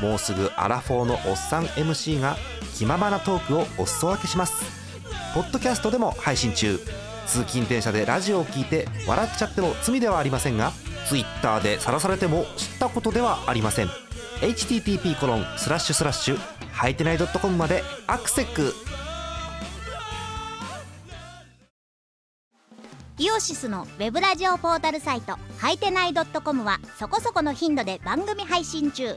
[0.00, 2.36] もうすぐアラフォーのおっさん MC が
[2.76, 4.64] 気ままなトークをお裾分けします。
[5.34, 6.78] ポッドキャストでも配信中。
[7.26, 10.72] 通勤電車でラジオを聞いて笑っちゃっても罪ではありませんが
[11.08, 13.88] Twitter で晒されても知ったことではありません。
[14.40, 16.38] http コロンスラッシュスラッシュ
[16.72, 18.72] はいてない .com までアクセック
[23.18, 29.16] イオシスのウェブラジオポータルサイトはいてない .com はそこそこの頻度で番組配信中。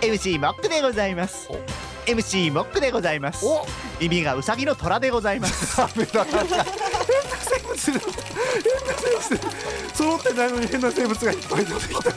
[0.00, 1.48] MC モックでございます。
[1.50, 1.56] お。
[2.08, 3.44] MC モックでございます。
[3.44, 3.66] お。
[4.00, 5.76] 耳がウサギの虎でございます。
[5.76, 7.78] 変な生物。
[9.94, 12.12] 揃ってないのに変な生物がいっぱい出てきた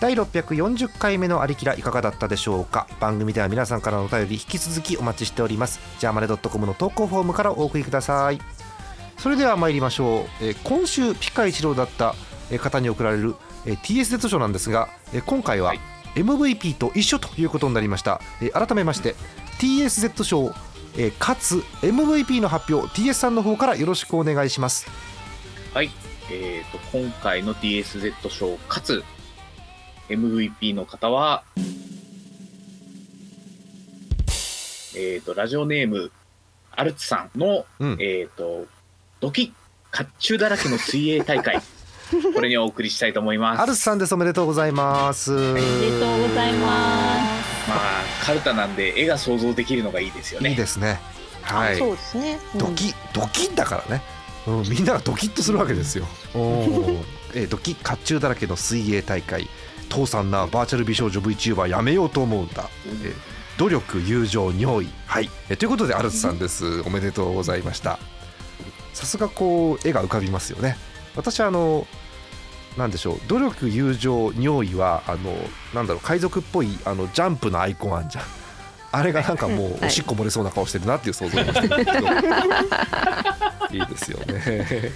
[0.00, 2.86] 第640回目のありきらいかがだったでしょうか？
[3.00, 5.80] 番組では皆さんからのお便り引き続きお待ちしております。
[5.98, 8.38] ジャーマネドットコムの投稿フォームからお送りください。
[9.18, 12.14] それでは参りましょう、えー今週ピカ一郎だった
[12.52, 13.34] えー方に贈られる、
[13.66, 15.80] えー TSZ 賞なんですが、えー今回ははい。
[16.14, 19.16] MVP と一緒ということになりました、えー改めまして
[19.58, 20.54] TSZ 賞、
[20.96, 24.86] えーかつ MVP の発表 TS さんの方からよろしくお願いします。
[25.74, 25.90] はい。
[26.30, 29.02] えっ、と、今回の TSZ 賞かつ
[30.08, 31.42] MVP の方は、
[34.96, 36.10] えっ、と、ラジオネーム、
[36.72, 38.66] アルツさんの、うんえっ、と、
[39.20, 39.52] ドキ
[39.92, 41.60] 甲冑だらけの水泳大会。
[42.34, 43.62] これにお送りしたいと思います。
[43.62, 45.66] アルスさんですおめでとうございます、おめで
[46.00, 50.50] とうございままあ、カルタなんで絵が想像できるのがいいですよね。
[50.50, 50.98] いいですね
[51.42, 52.38] はいそうですね。
[52.54, 54.02] うんドキドキだからね、
[54.46, 56.06] うん、みんながドキッとするわけですよ。
[56.34, 59.48] おーえードキ甲冑だらけの水泳大会
[59.88, 62.68] 父さんなバーチャル美少女 VTuber やめようと思うんだ、
[63.04, 64.88] えー努力友情尿意。
[65.06, 66.80] はい、えーということでアルツさんです。
[66.82, 67.98] おめでとうございました。
[68.94, 70.76] さすがこう絵が浮かびますよね。
[71.16, 71.84] 私はあの
[72.76, 73.20] なんでしょう。
[73.26, 75.36] 努力友情尿意はあの
[75.74, 78.24] なんだろう海賊っぽいあのジャンプのアイコンあんじゃん。
[78.92, 82.08] あれがなんかもうおしっこ漏れそうな顔してるなっていう想像をしてるんですけど。
[83.74, 84.92] いいですよね。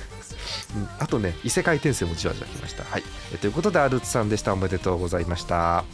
[0.77, 2.85] うんあとね異世界転生もじわじわきました。
[2.85, 3.03] はい、
[3.35, 4.53] えということでアルツさんでした。
[4.53, 5.85] おめでとうございました。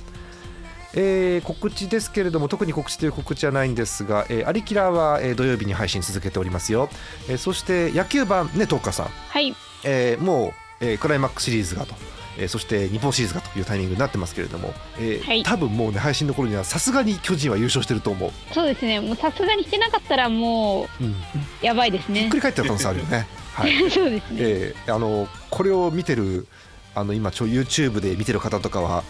[0.95, 6.89] えー告知ですけれども特に告知という告知はないんですが、えーアリキラは、えー土曜日に配信続けておりますよ、
[7.29, 9.55] えーそして野球版ねトーカーさん、はい。
[9.85, 11.95] えーもう、えークライマックスシリーズがと、
[12.39, 15.43] えーそして日本シリーズがというタイミングになってますけれども、えーはい。
[15.43, 18.99] 多分もうね配信の頃にはさすがに巨人は優勝してると思う、そうですね。
[19.01, 21.15] もうさすがにしてなかったらもうん、う
[21.61, 22.23] やばいですね。
[22.23, 23.27] ひっくり返ってる可能性あるよね。
[23.63, 23.73] はい。
[23.91, 24.37] そうですね。
[24.39, 26.47] えーあのこれを見てる
[26.95, 29.03] あの今ちょ YouTube で見てる方とかは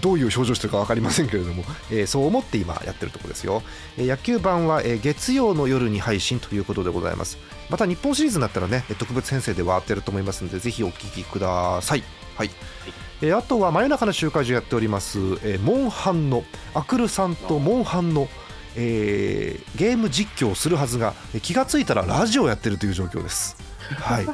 [0.00, 3.62] どういう表情してるか分かりませんけれども、えーそう思って今やってるところですよ、
[3.96, 7.38] えー野球版は、えー月曜の夜に配信ということでございます。
[7.70, 12.02] また日本シリーズになったらねえー特別編成ではやってると思いますのでぜひお聞きください。
[12.36, 12.50] はい、
[13.22, 16.44] えーあとは真夜中の集会所やっております、えーモンハンの
[16.74, 18.28] アクルさんとモンハンの
[18.76, 23.56] えーゲーム実況をするはずがえー気がついたらラジオやってるという状況です。
[23.94, 24.26] はい、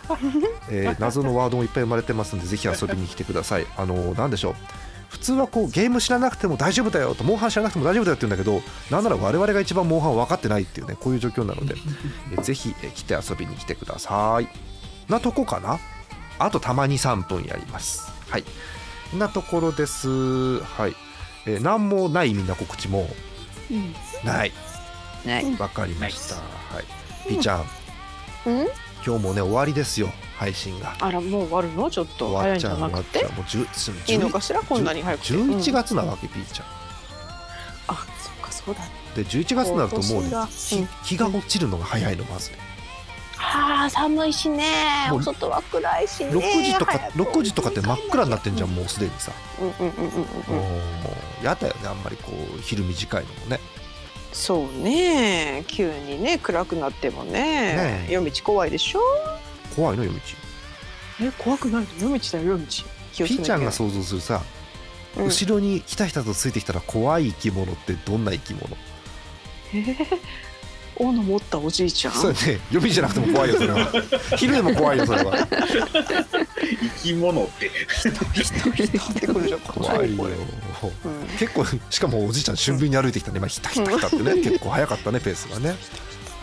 [0.70, 3.66] えー謎のワードもいっぱい生まれてますのでぜひ遊びに来てください。
[3.76, 4.54] あのなんでしょう
[5.10, 11.74] 普通はこうゲーム知らなくても大丈夫だよとモンハン知らなくても大丈夫だよって言うんだけどなんなら我々が一番モンハン分かってないっていうねこういう状況なので、
[12.32, 14.48] えーぜひ、えー来て遊びに来てください。
[15.10, 15.78] なとこかな
[16.38, 18.10] あとたまに3分やります。
[18.30, 18.44] はい。
[19.14, 20.60] なところです。
[20.60, 20.94] はい。
[21.46, 23.06] えー、何もないみんな告知も
[23.70, 23.92] うん
[24.24, 24.52] ない。
[25.26, 26.36] はいわかりました。
[26.36, 26.40] は
[26.80, 27.28] い。
[27.28, 27.60] ピーちゃん、
[28.46, 28.66] うん？
[29.04, 30.94] 今日もね終わりですよ配信が。
[31.00, 31.90] あらもう終わるの？
[31.90, 32.28] ちょっと。
[32.28, 33.18] 終わっちゃう早いんじゃなくて？
[33.18, 33.64] 終わっちゃう。
[33.64, 34.60] もう十十いいのかしら？
[34.62, 35.32] こんなに早くて。
[35.34, 36.66] 11うん月なわけ、ピーちゃん。
[37.88, 38.80] あそっかそうだ。
[38.80, 40.88] ねで11月になるともう日うん。
[41.04, 42.56] 日が落ちるのが早いのまずね。
[43.38, 44.64] あー寒いしね。
[45.10, 46.30] もうお外は暗いしね。
[46.30, 47.18] 6時とか早く。
[47.18, 49.32] 6時とかって真っ暗になってんじゃんもうすでにさ。
[49.60, 50.14] うんうんうんうんうん。
[50.14, 50.24] も
[51.42, 53.60] うやだよねあんまりこう昼短いのもね。
[54.32, 55.64] そうね。
[55.68, 57.32] 急にね暗くなってもね。
[57.32, 58.12] ねえ。
[58.12, 59.00] 夜道怖いでしょ？
[59.76, 60.20] 怖いの夜道。
[61.22, 61.82] え怖くない？
[61.82, 62.66] の夜道だよ夜道。
[63.12, 63.36] 気をつけなきゃ。
[63.36, 64.42] ピーちゃんが想像するさ、
[65.16, 65.24] うん。
[65.26, 68.76] 後ろにひたひたとついてきたら怖い生き物ってどんな生き物？
[69.74, 70.06] え ー
[70.96, 72.14] 斧持ったおじいちゃん？
[72.14, 73.92] それね読みじゃなくても怖いよそれは。
[74.36, 75.48] 昼でも怖いよそれは。
[77.00, 77.66] 生き物って。
[77.66, 77.70] っ
[79.14, 80.24] てくるじゃん怖いよ。
[80.24, 83.38] うん結構しかもおじいちゃん俊敏に歩いてきたね。
[83.38, 85.76] 今ひたひたひたってね結構早かったねペースがね。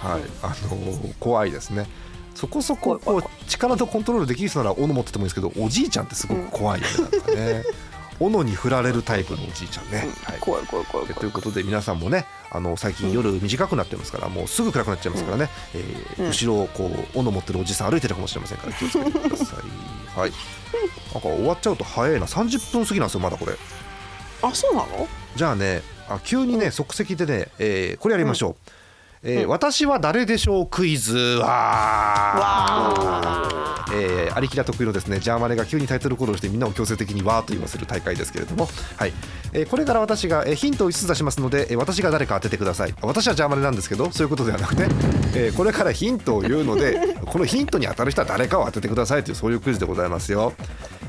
[0.01, 0.21] はい。
[0.41, 1.87] あのー怖いですね。
[2.35, 6.93] そこそここう力のコントロールできる人なら斧持っててもいいですけどおじいちゃんってすごく怖いよね。
[7.11, 7.21] なん。
[7.21, 7.63] かね
[8.19, 10.39] 斧に振られるタイプのおじいちゃんね、はい。
[10.39, 11.19] 怖い怖い怖いえ怖い。
[11.19, 20.19] ということで皆さんもねあの最近夜短くなってますからもうすぐ暗くなっちゃいますからね、えーうん後ろをこう斧持ってるおじさん歩いてるかもしれませんから 気をつけてください。
[20.19, 20.31] はい。
[21.13, 22.25] なんか終わっちゃうと早いな。
[22.25, 23.53] 30分過ぎなんですよまだこれ。
[24.41, 25.07] あそうなの？
[25.35, 28.71] じゃあねあ急にね即席でね、えーこれやりましょう、
[29.23, 29.49] えーうん。
[29.49, 30.67] 私は誰でしょう？
[30.67, 31.17] クイズ。
[31.17, 33.59] わわー。
[33.91, 39.13] えー、ありきら得意のですねジャーマネが急にタイトルコールをしてみんなを強制的にわーと言わせる大会ですけれども、はい。
[39.51, 42.93] えーこれから私が、えーヒントを5つ出しますので、えー私が誰か当ててください。
[43.01, 44.83] 私はジャーマネなんですけどそういうことではなくて、
[45.35, 50.53] えーこれからヒントを言うので このヒントに当たる人は誰かを当ててくださいというそういうクイズでございますよ、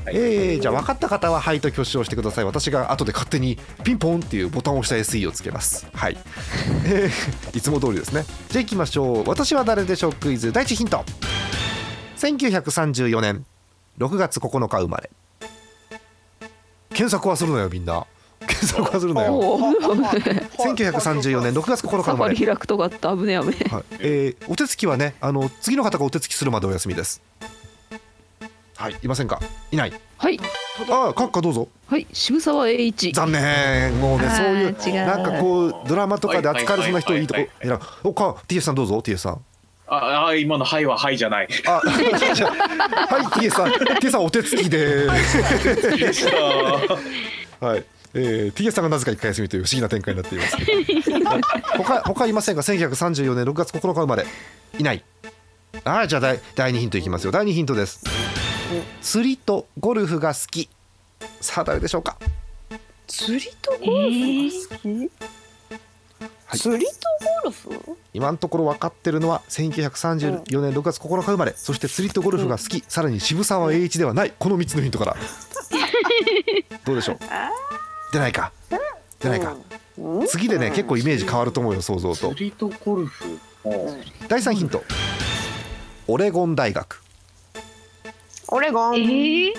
[0.07, 2.45] えーじゃあ分かった方は「はい」と挙手をしてください。
[2.45, 5.85] 私が後で勝手にピンポンっていうボタンを押した SE をつけます。
[5.93, 6.17] はい、
[6.85, 8.25] えーいつも通りですね。
[8.49, 9.29] じゃあ行きましょう。
[9.29, 10.13] 私は誰でしょう？
[10.13, 10.51] クイズ。
[10.51, 11.03] 第一ヒント。
[12.17, 13.45] 1934年。
[13.99, 15.09] 6月9日生まれ。
[16.89, 18.05] 検索はするのよみんな。
[18.47, 19.33] 検索はするのよ。
[19.33, 21.53] おお1934 年。
[21.53, 22.35] 6月9日生まれ。
[22.35, 23.83] リ開くとかあった危ね危ねはい。
[23.99, 27.21] えーお手つきはねあの次の方がお手つきするまでお休みです
[28.81, 28.95] はい。
[29.03, 29.39] いませんか？
[29.71, 29.93] いない。
[30.17, 30.39] はい。
[30.89, 31.67] ああ閣下どうぞ。
[31.87, 32.07] はい。
[32.11, 33.11] 渋沢栄一。
[33.11, 33.99] 残念。
[33.99, 37.47] もうねそういうなんかこうドラマとかで扱われそうな人いいとこ。
[37.61, 37.69] 選
[38.03, 39.41] ぶおか TS さんどうぞ TS さん。
[39.87, 41.47] ああ今の「はい」は「はい」じゃない。
[41.67, 41.85] あ はい
[43.39, 43.67] TS さん。
[43.71, 45.07] TS さんお手つきで。
[45.07, 45.15] は
[47.77, 50.55] い、えー、TS さんがなぜか一回休みという不思議な展開になっています。
[50.57, 50.65] け
[51.19, 51.29] ど
[51.83, 54.25] 他他いませんか？1934年6月9日生まれ。
[54.79, 55.03] いない。
[55.83, 57.31] はいじゃあ第第2ヒントいきますよ。
[57.31, 58.01] 第2ヒントです
[59.01, 60.69] 釣りとゴルフが好き。
[61.39, 62.17] さあ誰でしょうか？
[63.07, 64.87] 釣りとゴルフが好き、
[66.45, 66.59] はい。
[66.59, 66.91] 釣りと
[67.43, 67.97] ゴルフ？
[68.13, 71.53] 今のところ分かってるのは1934年6月9日生まれ。
[71.55, 74.33] そして釣りとゴルフが好き、 さらに渋沢栄一ではない。
[74.37, 75.17] この3つのヒントから。
[76.85, 77.19] どうでしょう？
[78.13, 78.51] 出ないか？
[79.19, 79.55] 出ないか、
[79.97, 80.27] うん。
[80.27, 82.29] 次でね結構イメージ変わると思うよ想像と。
[82.29, 83.39] 釣りとゴルフ。
[83.63, 83.95] も
[84.27, 84.83] 第3ヒント。
[86.07, 87.03] オレゴン大学
[88.53, 89.53] オレゴン、え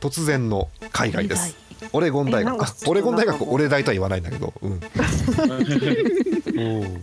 [0.00, 1.56] 突然の海外です。
[1.94, 2.62] オレゴン大学。
[2.86, 4.52] オレゴン大学なんかもうオレ大とは言わないんだけど。
[4.60, 4.72] うん。
[6.54, 7.02] うん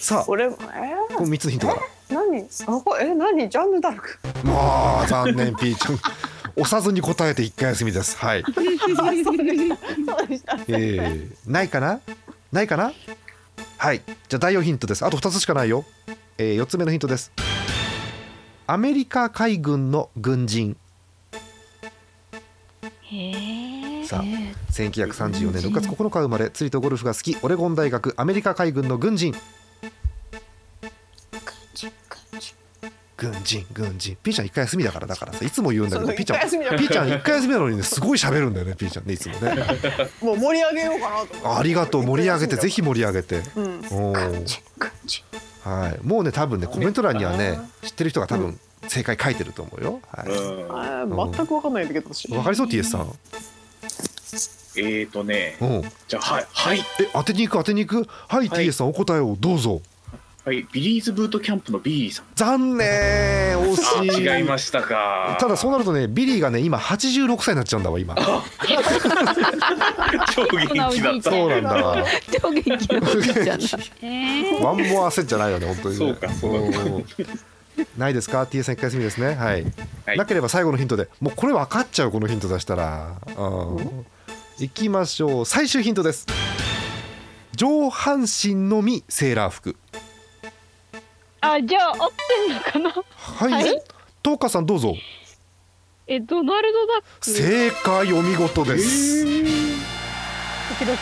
[0.00, 2.46] さあこオレゴンえの3つのヒントからー、何？
[2.78, 3.50] あこれえ何？
[3.50, 4.18] ジャンヌ・ダルク。
[4.44, 5.98] もう残念ピーちゃん。
[6.56, 8.16] 押さずに答えて一回休みです。
[8.16, 8.44] はい。
[10.68, 12.00] えー、ないかな？
[12.50, 12.92] ないかな？
[13.76, 14.00] はい。
[14.06, 15.04] じゃあ第4ヒントです。
[15.04, 15.84] あと2つしかないよ、
[16.38, 17.30] えー、4つ目のヒントです
[18.68, 20.76] アメリカ海軍の軍人。
[24.04, 24.22] さあ
[24.72, 29.34] 1934年6月9日生まれ釣りとゴルフが好きオレゴン大学アメリカ海軍の軍人。
[33.16, 34.16] 軍人軍人。
[34.22, 36.80] ピーちゃん一回休みだからだからさいつも言うんだけどピーちゃん一回休みだから。
[36.80, 39.54] ピーちゃん一回休みなのにねすごい喋るんだよねピーちゃんねいつもね。
[40.20, 43.42] もう盛り上げようかなとありがとう盛り上げてぜひ盛り上げて。
[43.54, 43.80] うん
[45.68, 46.06] はい。
[46.06, 50.00] もうね多分ねコメント欄にはね知ってる人が多分正解書いてると思うよ。
[50.12, 50.70] はいうん。
[50.70, 53.12] あー全く分かんないんだけど私わかりそう TS さん。
[54.78, 55.56] えーとね。
[55.60, 55.82] うん。
[56.06, 56.78] じゃあはいはい。
[56.78, 58.08] え当てに行く当てに行く？
[58.28, 58.66] はい、はい。
[58.66, 59.80] TS さんお答えをどうぞ
[60.46, 62.26] はいビリーズブートキャンプのビリーさん。
[62.36, 62.86] 残念
[63.58, 63.74] 惜
[64.14, 64.30] しい。
[64.30, 65.36] あ違いましたか。
[65.40, 68.14] ただそうなるとねビリーがね今86歳になっちゃうんだわ今。
[70.32, 71.30] 超元気だった。
[71.32, 71.70] そうなんだ。
[71.70, 72.04] わ
[72.40, 73.00] 超元気だ
[74.02, 76.06] え one more set じゃないよね本当にね。
[76.06, 76.70] そうかそう
[77.98, 79.34] ないですか？TS さん一回休みですね。
[79.34, 79.66] はい、
[80.06, 80.16] はい。
[80.16, 83.16] なければ最後のヒントでもうこれ分かっちゃうこのヒント出したら。
[83.36, 84.06] うん。
[84.60, 85.44] いきましょう。
[85.44, 86.24] 最終ヒントです。
[87.56, 89.76] 上半身のみセーラー服
[91.40, 92.10] あじゃあ合っ
[92.46, 93.04] てんのかな？
[93.16, 93.82] はい、はい。
[94.22, 94.94] トーカさんどうぞ。
[96.08, 97.30] えドナルドダック。
[97.30, 99.28] 正解お見事です、私
[100.84, 100.96] 6月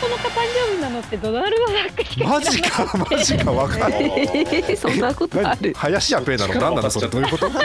[0.00, 0.30] 9日誕
[0.70, 4.02] 生日なのってドナルドダックしかマジかマジか分かんない。
[4.02, 6.54] えーそんなことあ何る林家ペイなの？
[6.54, 7.08] 何なのそれ？
[7.08, 7.46] どういうこと？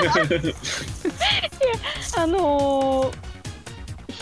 [2.21, 3.36] あのー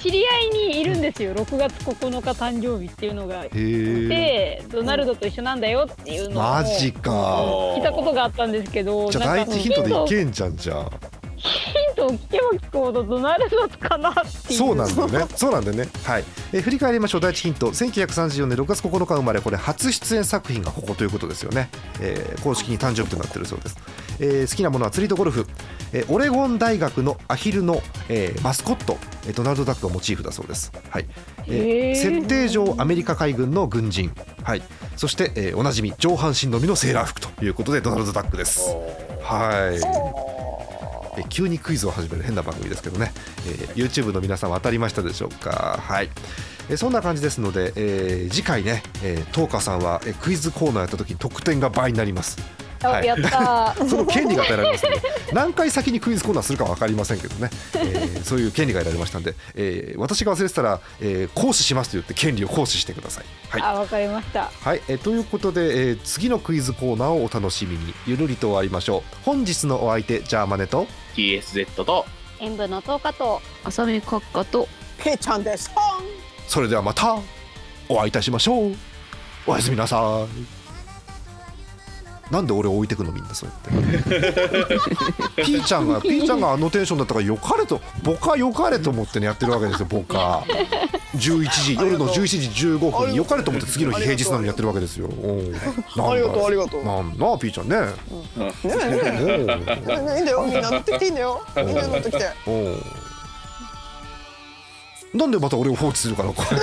[0.05, 7.11] 知り合いにいるんですよ6月9日誕生日っていうのがへえでドナルドと一緒なんだよっていうのをマジか
[7.75, 10.91] 聞いたことがあったんですけどじゃあ第一ヒントでいけんじゃんじゃあ
[11.37, 11.49] ヒ
[11.91, 15.25] ントを聞けば聞くほどドナルドかなっていうそうなんだよね。
[15.35, 15.87] そうなんだよね。
[16.03, 16.23] はい。
[16.53, 17.21] えー振り返りましょう。
[17.21, 17.67] 第一ヒント。
[17.71, 21.69] 1934年6月9日生まれ、これ初出演作品がここということですよね。
[22.01, 23.77] えー公式に誕生日となっているそうです。
[24.19, 25.45] えー好きなものは釣りとゴルフ。
[25.95, 30.73] えーオレゴン大学のアヒルの、えーマスコット、えードナルドダックがモチーフだそうです。
[30.89, 31.05] はい。
[31.47, 34.11] えー設定上アメリカ海軍の軍人。
[34.43, 34.61] はい。
[34.97, 38.75] そして、えーおなじみ上半身のみのセーラー服ということでドナルドダックです。
[39.21, 39.75] はい。
[39.75, 40.35] えー
[41.29, 43.13] 急にクイズを始める変な番組ですけどね、
[43.47, 46.09] えー YouTube の皆さんは当たりましたでしょうかはい、
[46.69, 52.37] えーそんな感じですので、えー次回ね、えー、トーカさんは、えークイズコーナーやった時に得点が倍になります
[52.89, 53.09] はい。
[53.09, 53.85] あやったー。
[53.89, 55.01] その権利が与えられますので
[55.33, 63.25] 何回先にクイズコーナーするか分かりませんけどね、えーそういう権利が得られましたんで、えー私が忘れてたら、えー行使しますと言って権利を行使してください。
[63.49, 63.61] はい。
[63.61, 64.51] あわかりました。
[64.61, 67.93] はい、えーということで、えー次のクイズコーナーをお楽しみに。
[68.07, 69.15] ゆるりと終わりましょう。
[69.23, 72.05] 本日のお相手ジャーマネと TSZ と
[72.39, 74.67] 塩分の10日と浅見閣下と
[74.97, 75.71] ペイちゃんです。
[76.47, 77.17] それではまた
[77.89, 78.75] お会いいたしましょう。
[79.47, 80.64] おやすみなさい
[82.31, 84.79] なんで俺を置いてくのみんなそうやって。
[85.43, 90.43] ピーちゃんがピーちゃんがあのテンションだったからよかれと僕はよかれと思ってねやってるわけですよ僕は。
[91.15, 95.07] 11時夜の11時15分によかれと思って次の日平日なのにやってるわけですよ。
[95.07, 96.83] ありがとうありがとう。
[96.83, 97.79] なんだピーちゃんね。
[97.79, 98.75] ねえね
[100.15, 100.25] えいいん。
[100.25, 101.41] だよみんな乗ってきていいんだよ。
[101.55, 102.25] みんな乗ってきて。
[105.13, 106.59] なんでまた俺を放置するかなこれ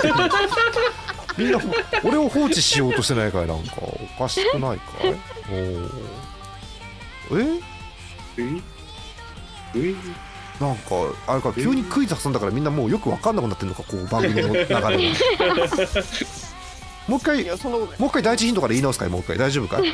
[1.37, 1.59] みんな
[2.03, 3.47] 俺を放置しようとしてないかい？
[3.47, 5.15] なんかおかしくないかい？
[7.31, 7.59] おうえ？
[8.37, 8.41] え？
[9.75, 9.95] え？
[10.61, 10.95] なんか
[11.27, 13.83] あれか急にクイズ挟んだからみんなもうよく分かんなくなってんのか？
[13.83, 14.81] こう番組の流れが。
[17.07, 17.57] もう一回もう
[18.07, 19.09] 一回第一ヒントから言い直すかい？
[19.09, 19.37] もう一回。
[19.37, 19.81] 大丈夫かい？
[19.81, 19.89] うん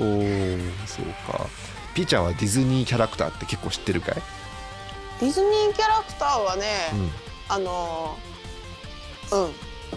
[0.00, 0.16] うん。
[0.18, 1.46] おおそうか。
[1.94, 4.14] ピーちゃんはディズニーキャラクターって結構知ってるかい、
[5.20, 7.10] ディズニーキャラクターはねうん。
[7.48, 8.31] あのー
[9.32, 9.44] うん。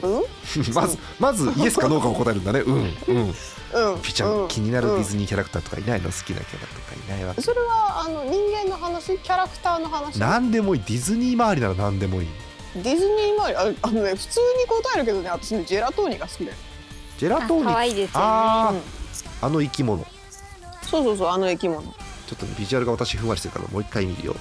[0.02, 0.24] うん。
[0.74, 2.60] まずまずイエスかノーかを答えるんだね。
[2.62, 2.84] うんうん。
[2.88, 3.36] うん。
[4.02, 4.48] ピーちゃん、うん。
[4.48, 6.10] 気になるディズニニーキャラクターとかいないの？
[6.10, 10.18] 好きなキャラとかいないわけそれはあの人間の話キャラクターの話？
[10.20, 10.82] 何でもいい。
[10.86, 12.28] ディズニー周りなら何でもいい。
[12.76, 13.56] ディズニー周り？
[13.56, 16.58] ああのね普通に答えるけどね私ねジェラトーニが好きだよ。
[17.18, 17.64] ジェラトーニ？
[17.64, 18.26] 可愛いですよね。
[18.26, 18.78] あうん。
[18.78, 18.82] ー
[19.42, 20.06] あの生き物。
[20.84, 21.82] そうそうそうあの生き物。
[21.82, 21.92] ちょ
[22.34, 24.36] っとねビジュアルが私ふんわりしてるからもう一回見るよ。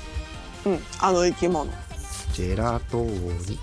[0.66, 1.72] うんあの生き物。
[2.32, 3.58] ジェラトーニ。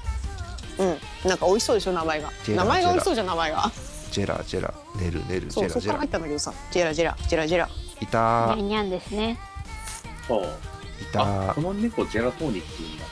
[0.80, 2.30] うんなんか美味しそうでしょ名前が。
[2.44, 3.72] ジェラ名前が美味しそうじゃん名前が。
[4.12, 6.54] ジェラジェラネルネルジそうそこから入ェラジェラったんだけどさ。
[6.72, 7.70] ジェラジェラジェラジェラ
[8.02, 9.38] いたにゃんにゃんですね。
[10.28, 10.44] そう。
[10.44, 10.46] い
[11.14, 13.06] たあこの猫ジェラトーニっていうんだ。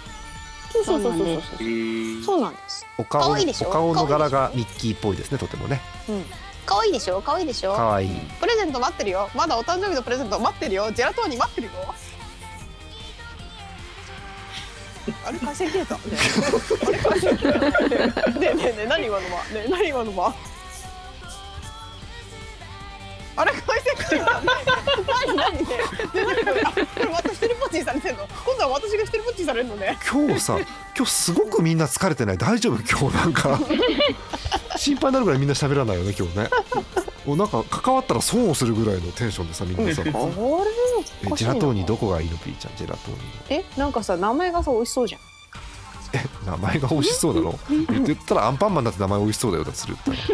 [0.72, 1.38] そうそうそうそうそう。
[1.60, 2.86] えー、そうなんです。
[2.98, 3.70] お顔可愛いでしょ？
[3.70, 5.82] お顔の柄がミッキーっぽいですねとてもね。
[6.10, 6.26] うん。
[6.66, 7.22] 可愛いでしょ？
[7.22, 7.76] 可愛いでしょ？
[7.76, 8.10] かわいい。
[8.40, 9.30] プレゼント待ってるよ。
[9.36, 10.92] まだお誕生日のプレゼント待ってるよ。
[10.92, 11.74] ジェラトーニ待ってるよ
[15.30, 16.02] あれ回線消えたね
[16.88, 18.30] あれ回線消えた。
[18.40, 20.34] ねえねえねえ何今の間ねえ何今の間
[23.36, 24.46] あれ回線消えた何
[25.36, 25.54] 何？
[25.54, 25.84] ねえね
[26.16, 28.28] え何これあこれまた一人ぼっちにされてんの？
[28.28, 30.00] 今度は私が一人ぼっちにされるのね。
[30.12, 30.58] 今日さ
[30.98, 32.38] 今日すごくみんな疲れてない？
[32.40, 32.82] 大丈夫？
[32.82, 33.60] 今日なんか。
[34.78, 36.50] 心配になるぐらいみんな喋らないよね今日ね
[37.30, 40.02] もうなんか関わったら損をするぐらいのテンションでさみんなさ。
[40.02, 40.16] あれえ
[41.36, 42.36] ジェラトーニどこがいいの？
[42.40, 42.76] ピーちゃん。
[42.76, 45.22] ジェラトーニのえなんかさ名前がさ美味しそうじゃん。
[46.12, 47.60] え名前が美味しそうなの？
[47.70, 50.26] え言ったらアンパンマンだって名前美味しそうだよだとするったら、アン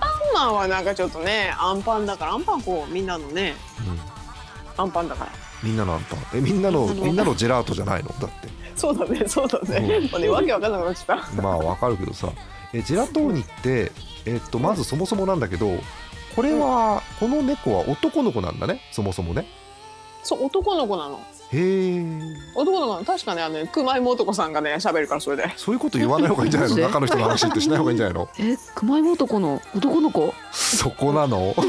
[0.00, 3.54] パンマンはなんかちょっとねアンパンだからアンパンこうみんなのね。
[4.76, 5.32] うん、アンパンだから。
[5.62, 6.18] みんなのアンパン。
[6.34, 7.36] えみんなのみんなの。
[7.36, 8.08] ジェラートじゃないの？
[8.18, 8.48] だって。
[8.74, 11.42] そうだねそうだね、まあねわけわかんなくなっちゃった。
[11.42, 12.32] まあわかるけどさ。
[12.72, 13.92] えジェラトーニって
[14.26, 15.78] えっとまずそもそもなんだけど
[16.36, 19.46] これはこの猫は男の子なんだねそもそもね。
[20.22, 21.18] そう男の子なの。
[21.52, 22.04] へえ
[22.54, 23.04] 男の子なの。
[23.04, 25.50] 確かねあのね熊井素子さんがね喋るからそれで。
[25.56, 26.76] そういうこと言わない方がいいんじゃないの？
[26.76, 28.28] 中の人の話ってしない方がいいんじゃないの？
[28.38, 30.34] え熊井男の男の子？
[30.52, 31.54] そこなの？
[31.54, 31.62] そ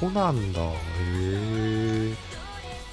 [0.00, 0.60] こなんだ。
[0.60, 0.72] へ
[2.12, 2.14] え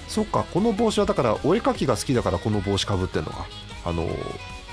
[0.07, 3.45] そっかこの帽子はだからお絵描きが好きだからこの帽子かぶってんのか。
[3.86, 4.07] あの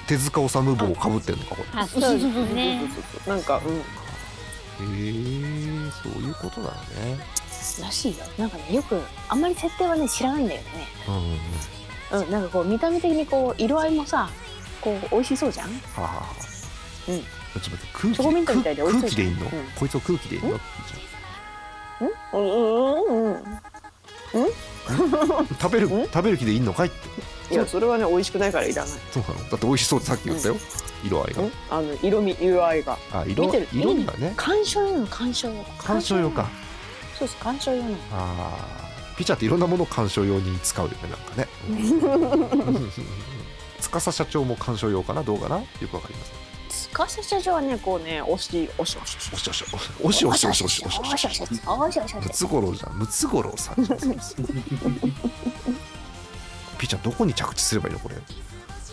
[0.07, 1.81] 手塚治虫帽をかぶってんのかこれ。
[1.81, 2.83] あそうですね。
[3.27, 3.81] なんかうんへ
[4.81, 7.19] えそういうことだよね。
[7.81, 8.25] らしいよ。
[8.39, 10.67] なんかねよくあんまり設定はね知らないんだよね。
[11.09, 12.27] うんうんうん。
[12.27, 14.29] うんなんかこう見た目的にこう色合いもさ
[14.81, 15.69] こう美味しそうじゃん？
[15.69, 16.27] はあはあはあ。
[17.09, 17.21] うん。
[17.21, 17.25] ちょ
[17.61, 19.51] っと待って空気チョコミントみたいで美味しそう空気でいいの、うん。
[19.77, 20.51] こいつを空気でいいの？
[22.01, 22.09] うん？
[22.33, 23.33] うん？
[23.33, 23.35] うん？
[23.35, 24.49] うん？
[25.61, 26.05] 食べるん？
[26.05, 27.09] 食べる気でいいのかいって
[27.51, 28.93] いやそれはね美味しくないからいらない。
[29.11, 29.29] そうな。
[29.43, 30.57] のだって美味しそうってさっき言ったよ、
[31.05, 31.43] 色合いが。
[31.43, 31.53] うん。
[31.71, 32.99] あの色味色合いが。
[33.13, 33.69] あ色見てる？
[33.73, 36.49] 色味がね鑑賞用の鑑賞用鑑賞用か。
[37.19, 37.97] そうそう鑑賞用の。
[38.13, 38.57] あ
[39.17, 41.49] ピッチャーっていろんなものを鑑賞用に使うよねなんかね。
[43.81, 46.33] 司社長も鑑賞用かなどうかなよくわかります
[46.75, 49.65] すかし社長はねこうね押し押し押しおしおし
[50.03, 51.29] おしおしおしおしおしおしお
[51.93, 52.99] しおしムツゴロウじゃん。
[52.99, 53.85] ムツゴロウさん。
[53.85, 53.99] じゃん。
[53.99, 58.17] ピッチャーどこに着地すればいいのこれ。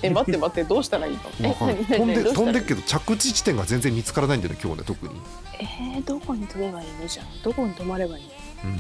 [0.03, 1.21] え待って待ってどうしたらいいの？
[1.41, 5.13] え飛んで飛んでっけど着地地点が全然見つからないんだよね今日ね特に。
[5.59, 8.31] えー、どこに飛べばいいのじゃあどこに止まればいいの？
[8.65, 8.79] うん。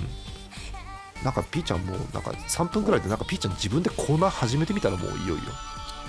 [1.23, 5.43] なんかピーちゃんもなんか3分くらいでなんかピーちゃん自分でコーナー始めてみたらもういよいよ。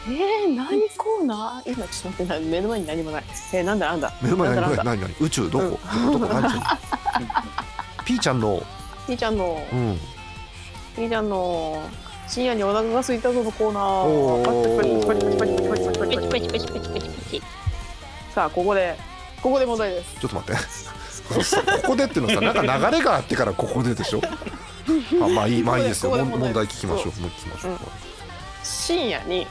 [0.09, 1.73] えー、何コーナー？
[1.73, 3.25] 今ちょっと待ってな目の前に何もない。
[3.53, 4.15] えー、なんだなんだ？
[4.23, 5.07] 目の前に何なんだなんだ？
[5.07, 5.27] 何何何？
[5.27, 5.79] 宇宙どこ、
[6.11, 6.51] どこ何？
[6.51, 6.63] ちゃん
[8.07, 8.63] ピーちゃんの
[9.07, 9.99] ピーちゃんのうん
[10.97, 11.83] ピーちゃんの
[12.29, 13.83] 深夜にお腹が空いたぞのコーナー。
[18.35, 18.97] さあここで
[19.43, 20.19] ここで問題です。
[20.21, 20.63] ちょっと待って。
[21.83, 24.21] ここでっていうのさなんか流れがあってからここででしょ？
[25.23, 26.13] あまあいいまあいいですよ。
[26.25, 27.13] 問題聞きましょう。
[27.13, 27.79] 聞きましょう。
[28.63, 29.47] 深夜に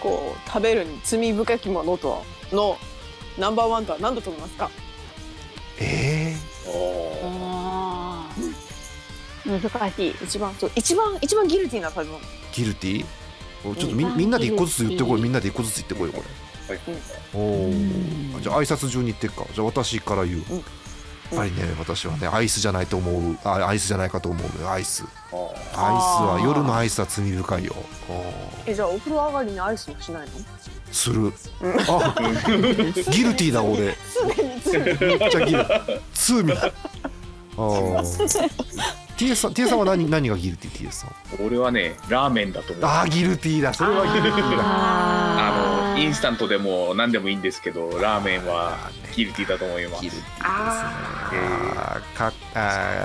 [0.00, 2.18] こう食べるに罪深きものとは
[2.52, 2.78] の
[3.38, 4.70] ナンバーワンとは何だと思いますか？
[5.80, 6.36] え
[6.66, 6.74] えー。
[9.46, 9.60] 難
[9.92, 10.14] しい。
[10.24, 12.18] 一番そう一番一番ギルティーな食べ物。
[12.20, 12.22] ー、
[12.52, 13.04] ギルティ
[13.64, 14.16] おちょっとみうん。
[14.16, 15.22] みんなで一個ずつ言ってこい。
[15.22, 16.22] みんなで一個ずつ言ってこいよこ
[16.68, 16.76] れ。
[16.76, 16.80] はい
[17.34, 17.38] お
[18.38, 19.44] おじゃあ挨拶順に言ってっか。
[19.52, 20.56] じゃあ私から言う、うん。
[20.56, 20.64] やっ
[21.36, 23.38] ぱりね私はねアイスじゃないと思う。
[23.44, 25.04] あアイスじゃないかと思うのよアイス。
[25.32, 27.74] あアイスは夜のアイスは罪深いよ。
[28.66, 30.28] えじゃあお風呂上がりにアイスもしないの？
[30.92, 31.32] する。
[31.88, 32.14] あ
[33.10, 33.96] ギルティーだ俺。
[34.36, 35.58] めっちゃギル。
[36.14, 36.40] 罪
[37.56, 38.50] あー
[39.16, 42.84] TS さん TS さんは何何がギルティー？TS さんー俺はねラーメンだと思う。
[42.84, 43.72] あーギルティーだ。
[43.72, 44.62] それはギルティーだ。
[44.66, 48.76] あのインスタントでも何でもいいんですけどラーメンは
[49.14, 50.02] ギルティーだと思います。
[50.02, 50.44] ギルティーですね。
[50.46, 52.58] あーかあ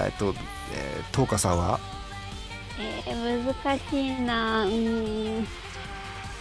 [0.04, 0.34] ーえっと
[0.74, 1.80] えー、トーカさんは？
[2.80, 4.66] えー、難しいな。
[4.66, 5.48] うーん。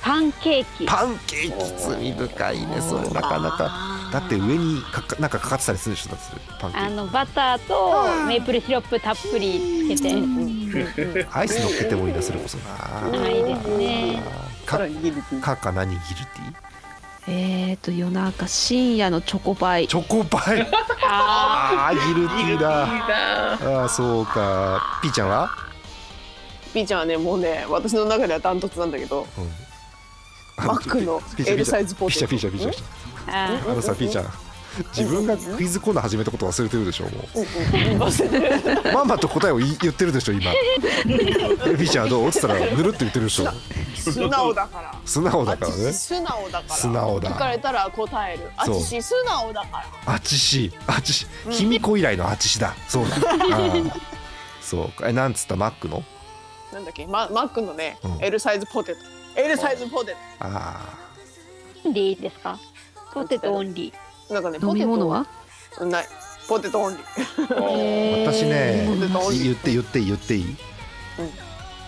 [0.01, 0.87] パンケーキ。
[0.87, 3.09] パンケーキ罪深いねそれ。
[3.11, 6.11] なかなかだって上にかかなんかかかってたりするでしょ？
[6.11, 10.15] だってパンケあーのバターとメープルシロップたっぷりつけて。
[10.15, 12.57] キアイス乗っけてもいいなそれこそ。
[12.59, 13.29] なな。
[13.29, 14.23] いですね
[14.67, 14.79] か
[15.43, 16.55] かか何ギルティー
[17.31, 19.89] えーと夜中深夜のチョコパイ。
[19.89, 20.63] チョコパイ。
[21.07, 25.01] あ あーギルティーだあーそうか。
[25.03, 25.51] ピーちゃんは、
[26.73, 29.27] ピーちゃんはねもうね私の中ではダントツなんだけど。
[29.37, 29.68] うん
[30.59, 32.25] マックの L サイズポテト。
[32.27, 32.83] んピーちゃんピーちゃんー
[33.31, 34.27] ああのさピーちゃん
[34.97, 38.93] 自分がクイズコーナー始めたこと忘れてるでしょもう。
[38.95, 40.53] まんまと答えを言ってるでしょ今。
[40.53, 40.55] え
[41.05, 42.29] ピーちゃんはどう？
[42.29, 43.51] っつったらぬるって言ってるでしょ。
[43.97, 44.95] 素直だから。
[45.05, 45.93] 素直だからね。
[45.93, 46.75] 素直だから。
[46.77, 47.31] 素直だ。
[47.31, 48.51] 聞かれたら答える。
[48.57, 50.15] あそうちし素直だから。
[50.15, 51.27] あちしあちし。
[51.51, 52.77] 卑弥呼以来のあちしだ。
[52.87, 53.17] そうだ。
[54.63, 55.09] そうか。
[55.09, 55.57] えなんつった？
[55.57, 56.05] マックの？
[56.73, 57.05] なんだっけ？
[57.07, 58.19] ママックのね、うん。
[58.25, 59.01] L サイズポテト
[59.39, 62.59] L サイズポテあーでいいですか？
[63.15, 63.93] ポテトオンリ
[64.27, 65.27] トなんかね飲み物は？
[65.77, 66.07] ポテトない。
[66.49, 67.05] ポテトオンリー。
[67.47, 68.27] ー。
[68.27, 69.45] 私ねポテトオンリー。
[69.45, 70.57] 言って言って言っていい、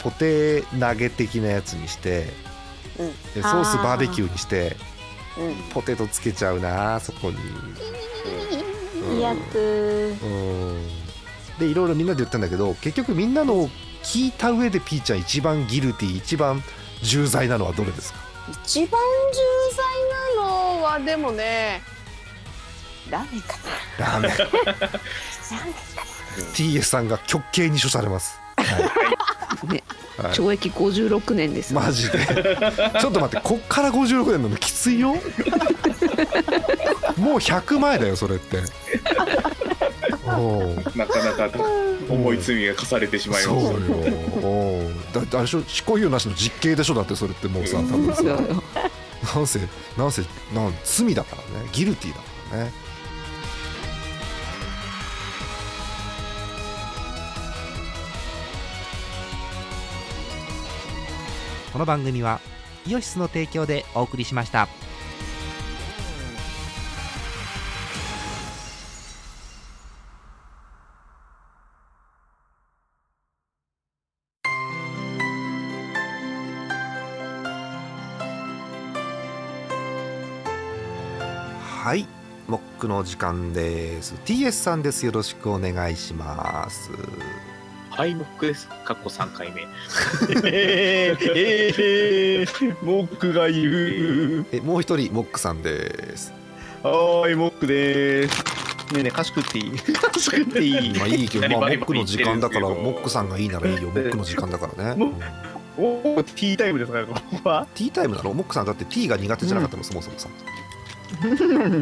[0.00, 2.28] ポテ投げ的なやつにして、
[3.00, 3.08] うん。
[3.34, 4.76] でソースバーベキューにして
[5.36, 5.54] うん。
[5.74, 7.36] ポテトつけちゃうなそこに。
[7.36, 10.16] ーいいやつ。
[10.22, 10.86] うん。
[11.58, 13.68] でいろいろみんなで言ったんだけど結局みんなのを
[14.04, 16.62] 聞いた上でピーちゃん一番ギルティー一番
[17.02, 18.18] 重罪なのはどれですか？
[18.64, 18.96] 一番重
[19.76, 19.84] 罪
[20.36, 21.82] なのはでもね
[23.10, 23.56] ラーメンか
[23.98, 24.06] な。
[24.06, 24.32] ラーメン。
[26.54, 28.64] TS さんが極刑に処されます、は
[29.68, 29.72] い。
[29.72, 29.82] ね
[30.16, 30.32] はい。
[30.32, 31.74] 懲役56年です。
[31.74, 32.18] よマジで。
[33.00, 34.56] ちょっと待ってこっから56年なの？
[34.56, 35.14] きついよ。
[37.16, 38.62] もう100前だよそれって
[40.96, 41.58] なかなか
[42.08, 44.46] 重い罪が課されてしまいそうよます。
[44.46, 48.22] おうだってあれでしょ執行猶予なしの実刑でしょだってそれってもうさ多分さ。
[49.34, 49.60] なんせ
[49.98, 50.22] なんせ
[50.54, 51.68] なん罪だからね。
[51.72, 52.26] ギルティーだか
[52.56, 52.90] らね。
[61.72, 62.40] この番組は
[62.86, 64.68] イオシスの提供でお送りしました
[82.80, 84.14] クの時間です。
[84.24, 85.04] TS さんです。
[85.04, 86.90] よろしくお願いします。
[87.90, 88.68] はいモックです。
[88.68, 89.66] かっこ3回目。
[90.46, 94.46] えー、えー、モックが言う。
[94.52, 96.32] えもう一人モックさんです。
[96.82, 98.38] はーい、モックです。
[98.94, 99.72] ねえねえ菓子食っていい？
[99.78, 100.98] 菓子食っていい。
[100.98, 103.90] まあいいけど、まあ、モックの時間だからモックさんがいいならいいよ。
[103.90, 105.14] モックの時間だからね、
[105.76, 107.66] おおティータイムですからここは。
[107.74, 110.28] ティータイムなのモックさんだってティーが苦手じゃなかったの、そもそもさ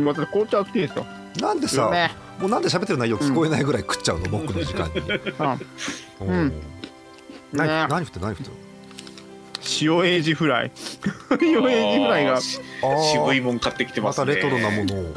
[0.07, 1.07] 私紅茶好きですよ
[1.41, 5.01] なんでさ、ねもうなんで喋ってる内容聞こえないぐらい食っちゃうの、モックの時間に、
[6.21, 6.29] うん。
[6.29, 6.53] うん。
[7.53, 7.87] 何ね。
[7.89, 8.27] 何振ってる？
[8.27, 8.57] 何振ってる？
[9.81, 10.71] 塩 A字フライ。
[11.43, 12.41] 塩 A字フライが。
[12.41, 14.07] 渋いもん買ってきてまね。
[14.11, 15.15] ますたレトロなものを、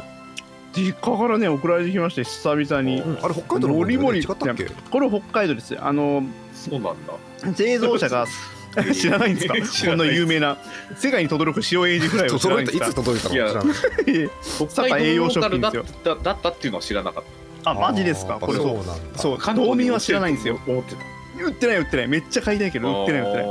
[0.74, 3.00] 実家からね送られてきまして久々に。
[3.00, 3.24] うん。
[3.24, 4.64] あれ北海道のもりもり違ったっけ？
[4.90, 7.54] これ北海道ですあのそうなんだ。
[7.54, 8.26] 製造者が
[8.94, 9.54] 知らないんですか？
[9.66, 10.56] 知らこんな有名な。
[10.96, 12.84] 世界に轟く塩エイジフライを知らな届いいんですか？
[12.84, 13.34] たいつ届いたの？
[13.34, 13.48] いや。
[13.48, 14.30] 知らない。
[14.68, 15.84] 北海道栄養食品ですよ。
[16.04, 17.24] ただったっていうのは知らなかっ
[17.64, 18.38] あマジですか？
[18.40, 18.58] これ。
[18.58, 18.94] そうなんだ。
[19.18, 20.58] そうた道民は知らないんですよ。
[20.66, 21.00] 思ってた
[21.46, 22.08] 売ってない売ってない。
[22.08, 23.44] めっちゃ買いたいけど売ってない売ってない。
[23.44, 23.48] い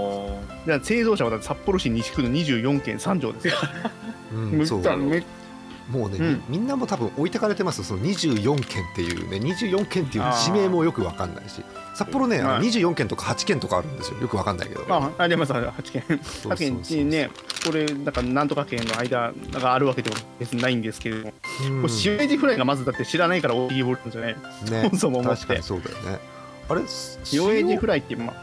[0.65, 3.53] じゃあ製造者はだって札幌市西区の24県3条ですよ。
[4.33, 4.81] うんめっそう。
[4.83, 5.23] ちゃめっ
[5.91, 6.43] もうね、うん。
[6.47, 7.83] みんなも多分置いてかれてますよ。
[7.83, 11.63] その24県っていうね24県っていう地名もよくわかんないし。
[11.93, 12.61] 札幌ね、はい。
[12.61, 14.19] 24県とか8県とかあるんですよ。
[14.21, 15.81] よくわかんないけど、あありますあります。
[15.81, 17.29] 8県そうそうそう8県ね
[17.65, 21.33] これだからなんとか県の間があるわけでも別にないんですけれども、
[21.81, 21.87] うん。
[21.87, 24.35] ジフライがまずだって知らないから大きいボールなんじゃない？
[24.71, 25.41] ねそもそも思って。
[25.41, 26.19] 確かにそうだよね。
[26.69, 26.81] あれ
[27.33, 28.33] 塩エイジフラライってま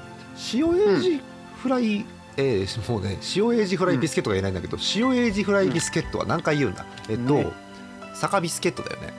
[0.52, 1.20] 塩エイジ
[1.56, 2.04] フライ、
[2.38, 7.46] えーもうね塩エイジフライビスケットが言えないんだけど、塩エイジフライビスケットは何回言うんだ、えっと、ね
[8.14, 9.12] 坂ビスケットだよね。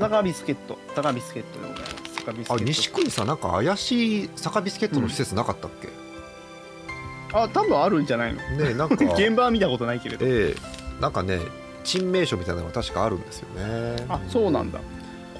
[0.00, 0.78] 高ビスケット。
[0.96, 2.64] 高ビスケットでございます高ビスケあット。
[2.64, 5.88] 西区にさなんか怪しい坂ビスケットの施設なかったっけ、
[7.32, 8.40] あ多分あるんじゃないの？
[8.56, 10.24] ねなんか 現場は見たことないけれど。
[10.26, 11.00] ええ。
[11.00, 11.40] なんかね
[11.84, 14.06] 珍名所みたいなのが確かあるんですよね。
[14.08, 14.80] あそうなんだ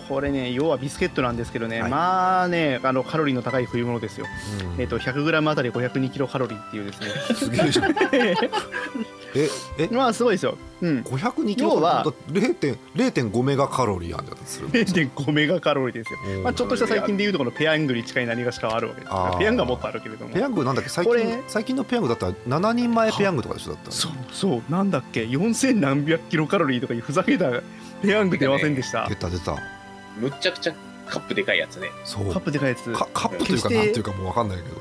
[0.08, 1.90] これね要はビスケットなんですけどね、はい。
[1.90, 4.26] まあねあのカロリーの高い冬物ですよ、
[4.74, 4.80] うん。
[4.80, 7.06] えっと 100g あたり502キロカロリーっていうですね。
[7.34, 7.94] すげえじゃん。
[9.36, 9.48] え
[9.78, 9.88] え？
[9.90, 10.56] まあすごいですよ。
[10.80, 11.00] うん。
[11.00, 16.42] 502キロ要はだ0.5 0.5メガカロリーあんじゃんする0.5 メガカロリーですよ、うん。
[16.44, 19.12] まあ、ちょっとした最近でいうとこのペヤングに近い何がしかはあるわけです。
[19.38, 20.32] ペヤングはもっとあるけれども。
[20.32, 20.90] ペヤングなんだっけ？
[20.90, 23.92] 最これ近最近のペヤングだったら7人前ペヤングとかでしょだったら。
[23.92, 24.62] そうそう。
[24.70, 27.50] なんだっけ？4000何百キロカロリーとかいうふざけた
[28.02, 29.08] ペヤング出ませんでした。
[29.08, 29.56] 出た出た
[30.18, 30.74] むっちゃくちゃ
[31.06, 31.90] カップでかいやつね。
[32.04, 32.32] そう。
[32.32, 32.92] カップでかいやつ。
[32.92, 34.80] かカップというかなんていうかもう分かんないけど、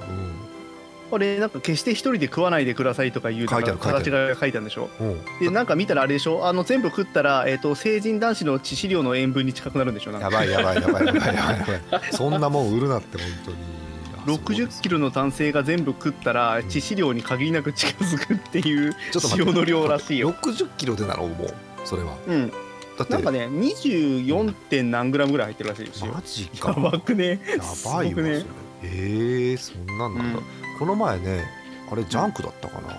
[1.12, 4.90] これなんか決して一人で食わないでくださいとかいう形が書いてあるんでしょ？
[5.00, 5.08] うん。
[5.12, 6.48] うんでなんか見たらあれでしょ？
[6.48, 10.12] あの全部食ったら、えー、と成人男子の致死量の塩分に近くなるんでしょ？
[10.12, 12.02] やばいやばいやばいやばいやばいやばい。
[12.12, 14.38] そんなもん売るなって本当に。
[14.40, 19.50] 60キロの男性が全部食ったら致死量に限りなく近づくっていうちょっと待って。
[19.50, 20.32] 塩の量らしいよ。
[20.32, 21.54] 60キロでなのもう。
[21.84, 22.18] それは。
[22.26, 22.52] うん、
[22.98, 23.14] だって。
[23.14, 24.54] なんかね 24.
[24.54, 26.12] 点何グラムぐらい入ってるらしいですよ。
[26.14, 27.30] マジやかばくね？
[27.30, 28.46] やばいわそれすごくね？
[28.84, 30.44] ええそんなんなんだ、うん。
[30.80, 31.46] この前ね
[31.92, 32.98] あれジャンクだったかな、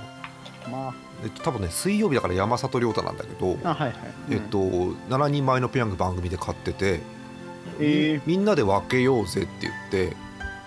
[0.70, 3.96] まえっと多分ね水曜日だから山里亮太なんだけど、ああはいはい。
[4.30, 7.00] えっと7人前のペヤング番組で買ってて、
[7.80, 10.16] えみんなで分けようぜって言って、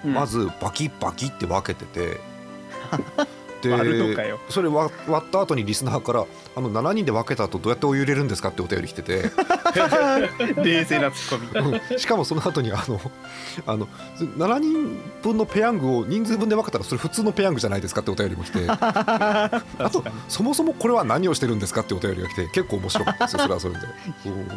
[0.06, 0.14] うん。
[0.14, 2.20] まずバキッバキって分けてて
[3.66, 4.40] 割るのかよ。
[4.50, 9.24] それ割割った後にリスナーからあの7人で分けた後どうやってお湯入れるんですかってお便り来てて。
[10.64, 11.78] 冷静なツッコミ。
[11.78, 12.00] うん。
[12.00, 13.00] しかもその後にあの
[13.66, 13.88] あの
[14.20, 18.60] 7人分のペヤングを人数分で分けたらそれ普通のペヤングじゃないですかってお便りも来て。
[18.68, 23.80] あとそもそもこれは何をしてるんですかってお便りが来て結構面白かったですよそれはそれで、
[24.26, 24.48] う ん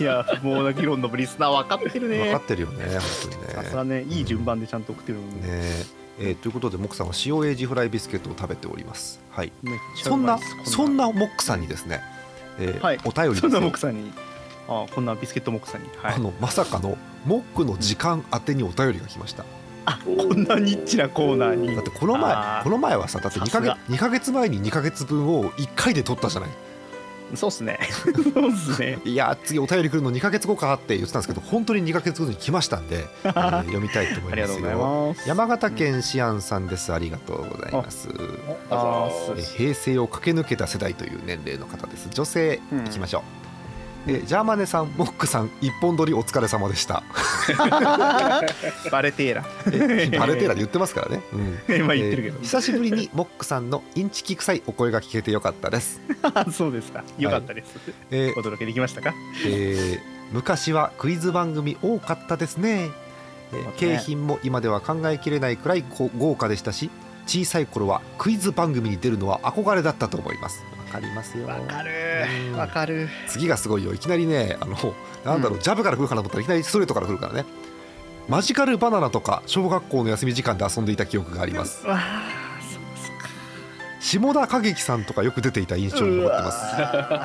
[0.00, 2.18] いやもうな議論のリスナー分かってるね。
[2.18, 2.38] 分か。
[2.38, 3.54] ってるよね本当にね。
[3.54, 5.42] さすがねいい順番でちゃんと送ってるのに。
[5.42, 9.20] ねええーということでモックさんは塩エイジフライビスケットを食べております。
[9.30, 9.52] はい。
[10.02, 12.00] そんまいですそんなモックさんにですね、
[12.58, 12.98] えーはい。
[13.04, 14.12] お便りですそんなよモックさんに。
[14.66, 15.88] あこんなビスケットモックさんに。
[16.02, 16.14] はい。
[16.14, 16.96] あのまさかの
[17.26, 19.44] モックの時間宛てにお便りが来ました。
[20.04, 21.74] こんなニッチなコーナーに。
[21.74, 26.50] だってこの前この前はさだって2ヶ月さ2ヶ月前に2ヶ月分を1回で取ったじゃない
[27.36, 27.78] そうっすね。
[28.34, 28.98] そうっすね。
[29.04, 34.32] いやー次お便り来るの2ヶ月後かって言ってたんですけど本当に2ヶ月後に来ましたんで、 えー読みたいと思います。
[34.32, 35.28] ありがとうございよます。
[35.28, 36.92] 山形県シアンさんです。
[36.92, 38.08] ありがとうございます。
[39.56, 42.08] 平成を駆け抜けた世代という年齢の方です。
[42.10, 42.86] 女性うん。
[42.86, 43.22] いきましょう、
[44.06, 47.02] えージャーマネさんモックさん一本撮りお疲れ様でした。
[48.90, 49.44] バレテーラ。
[49.72, 51.86] えバレテーラで言ってますからね、うん。
[51.86, 52.36] まあ言ってるけど。
[52.38, 57.02] えー久しぶりにモックさんのインチキ臭いお声が聞けてよかったです、あ そうですか。
[57.18, 57.74] よかったです。
[58.10, 59.14] えーお届けできましたか？
[59.46, 62.90] えー昔はクイズ番組多かったですね、
[63.52, 66.90] えー景品も今では考えきれないくらいこ豪華でしたし
[67.26, 70.62] 小さい頃はクイズ番組に出るのは憧れだったと思います。
[70.62, 71.46] わかりますよ。
[71.46, 71.90] わかる。
[72.52, 72.56] うん。
[72.56, 73.08] わかる。
[73.26, 73.92] 次がすごいよ。
[73.92, 74.76] いきなりねあの
[75.24, 75.62] なんだろう、うん。
[75.62, 77.44] ジャブから来るかなと思ったらいきなりストレートから来るからね。
[78.28, 81.86] マジカルバナナとか小学校の休み時間で遊んでいた記憶があります。
[81.86, 82.22] わあ
[82.60, 83.28] そうっすか。
[84.00, 86.52] 下田景樹さんとかよく出ていた印象に残ってま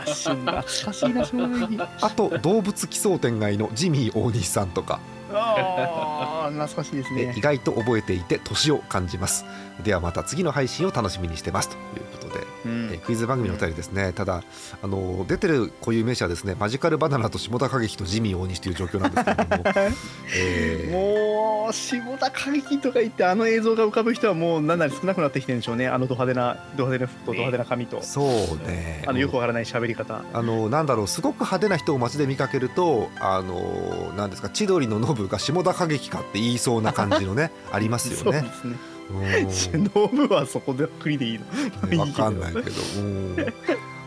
[0.07, 0.29] す。
[0.29, 4.99] 懐かしいな正直あと動物奇想天外のジミー大西さんとか。
[5.31, 7.33] ああ懐かしいですね。
[7.35, 9.45] え意外と覚えていて年を感じます。
[9.83, 11.69] ではまた次の配信を楽しみにしてます。
[11.69, 12.89] ということで、うん。
[12.93, 14.13] えクイズ番組のお便りですね。
[14.13, 14.43] ただ
[14.81, 19.63] あの出てる固有名詞はですねマジカルバナナと下田景樹とジミー大西という状況なんですけれども、
[20.35, 20.91] えー。
[20.91, 25.87] もう下田景樹とか言ってあの映像が浮かぶ人はもう何なり少なくなってきてるんでしょうね。
[25.87, 29.03] あのド派手なド派手な服とド派手な髪と、そうね。
[29.07, 30.23] あのよくわからない喋り方。
[30.33, 38.39] あのなんだろうすごく派手な人を街で見かけるとあのなんですか千鳥のノブが下田景樹かって言いそうな感じのね ありますよね。
[38.39, 39.83] そうですねうん。
[39.93, 41.45] ノブはそこでくりでいいの？
[41.89, 43.35] ねわかんないけど、うん。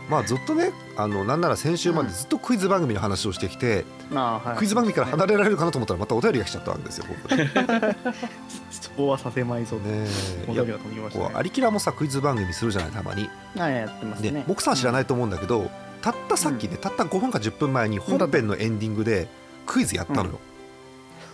[0.09, 7.05] まあずっとねあのなんなら先週までずっとクイズ番組の話をしてきて、ああ、はい、クイズ番組から離れられるかなと思ったらまたお便りが来ちゃったわけですよ。
[8.97, 10.07] そうはさせまいぞえ
[10.51, 11.25] いやお便りが飛びましたね。
[11.25, 13.29] こうアリキラもさクイズ番組するじゃないたまに。
[13.57, 19.29] はいやってますでね僕さん知らないと思うんだけどたったさっきね、たった5分か10分前に本編のエンディングで
[19.65, 20.39] クイズやったのよ。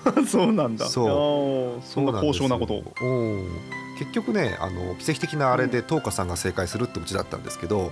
[0.27, 0.87] そうなんだ。
[0.87, 1.81] そう。
[1.85, 2.77] そんな高尚なことを。
[3.01, 3.43] を
[3.97, 7.91] 結局ねあの奇跡的なあれで東花さんが正解するってうちだったんですけど、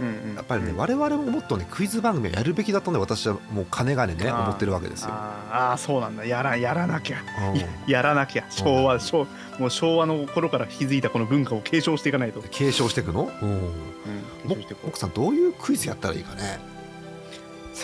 [0.00, 0.34] うんうん。
[0.34, 0.76] やっぱりね、うん。
[0.76, 5.10] 我々ももっとねクイズ番組をやるべきだとね私はもう金がねね思ってるわけですよ。
[5.12, 6.24] あーあーそうなんだ。
[6.26, 7.18] やらやらなきゃ。
[7.52, 7.58] うん。
[7.58, 8.44] ややらなきゃ。
[8.50, 9.26] 昭和昭
[9.58, 13.54] もう昭和の頃から築いたこの文化を継承していかないと、継承していくの、うん、う。
[13.54, 13.60] ん、
[14.94, 16.73] さんどういうクイズやったらいいかね？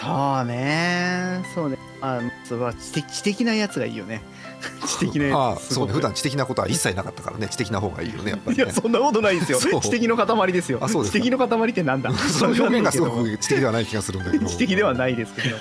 [0.01, 1.43] そうね。
[1.55, 1.79] そうね。
[2.03, 4.23] あそれは知的知的なやつがいいよね。
[4.87, 5.85] 知的なああやつすごく。
[5.85, 5.93] そうね。
[5.93, 7.49] 普段知的なことは一切なかったからね。
[7.51, 8.65] 知的な方がいいよねやっぱりね。
[8.65, 9.59] いやそんなことないですよ。
[9.81, 10.79] 知的の塊ですよ。
[10.81, 11.19] あそうですか。
[11.19, 12.11] 知的の塊ってなんだ？
[12.17, 14.47] その表現がすごく知的ではない気がするんだけど。
[14.47, 15.57] 知的ではないですけど。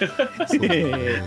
[0.64, 1.24] ええ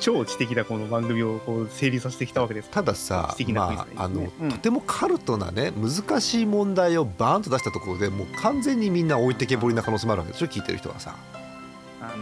[0.00, 2.70] 超知的なこの番組をこう成立させてきたわけです。
[2.70, 4.48] たださ知的なクイズまああの、うん。
[4.50, 11.41] とてもカルトなね難しい問題をバーンと出したところでもう完全にみんな置いてけぼりな可能性もあるわけでしょ聞いてる人はさあ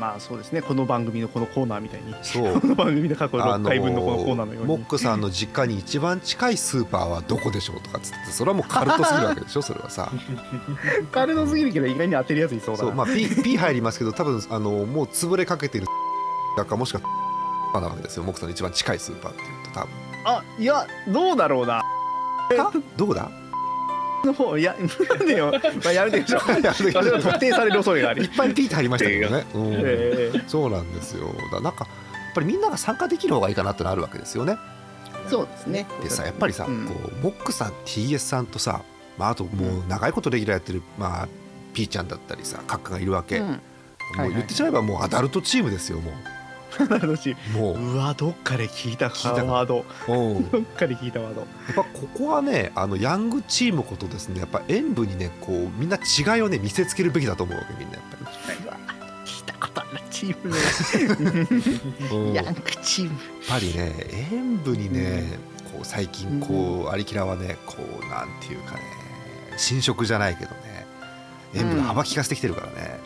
[0.01, 0.63] まあそうですね。
[0.63, 2.15] この番組のこのコーナーみたいに。
[2.23, 2.59] そう。
[2.59, 4.69] この番組で過去6回分のこのコーナーのように。
[4.69, 10.11] モックさんの実家に一番近いスーパーはどこでしょうとかっつってそれはもうカルトすぎるわけでしょ それはさ。
[11.13, 12.89] カルトすぎるけど意外に当てるやついそうだな。
[12.89, 15.87] そうまあ P, P 入りますけど多分あのもう潰れかけてる
[16.67, 17.03] かもしく
[17.75, 18.23] はなわけですよ。
[18.23, 19.91] モックさんの一番近いスーパーっていうと多分。
[20.25, 21.83] あいやどうだろうな。
[22.57, 22.73] か？
[22.97, 23.31] どうだ？
[24.27, 24.77] の方いや
[25.27, 25.53] ねよ、
[25.85, 28.23] まあ、やめてくださいそれは特定される恐れがあり。
[28.23, 29.73] いっぱい P って入りましたけどね、うん。
[29.75, 30.43] ええ。
[30.47, 31.33] そうなんですよ。
[31.53, 34.57] だなんかやっぱりみんなが参加できる方がいいかなってのあるわけですよね。
[35.29, 35.87] そうですね。
[36.03, 36.87] でさやっぱりさ、うん。
[36.87, 38.83] こうモックさん TS さんとさ、
[39.19, 41.29] まあ、あともう長いことレギュラーやってる、まあ、
[41.73, 43.47] P ちゃんだったりさカッカがいるわけ、うん。
[43.47, 46.15] もはいうはい言ってしまえばもうアダルトチームですよもう
[47.55, 47.79] もう。
[47.79, 49.85] うわどっかで聞いた聞いたワード。
[50.09, 50.51] うん。
[50.51, 51.41] どっかで聞いたワード。
[51.41, 58.03] やっぱここはねあのヤングチームことですねやっぱ演舞にねこうみんな違いをね見せつけるべきだと思うわけみんなやっ
[58.67, 58.77] ぱ
[59.25, 61.49] 聞いたことあるチームね。
[62.11, 62.33] り、うん。
[62.33, 63.19] やっヤングチーム。
[63.49, 63.95] ぱりね
[64.33, 65.39] 演舞にね、
[65.73, 68.81] こう最近こうアリキラはねこうなんていうかね
[69.57, 70.87] 新色じゃないけどね
[71.55, 72.99] 演舞が幅利かせてきてるからね、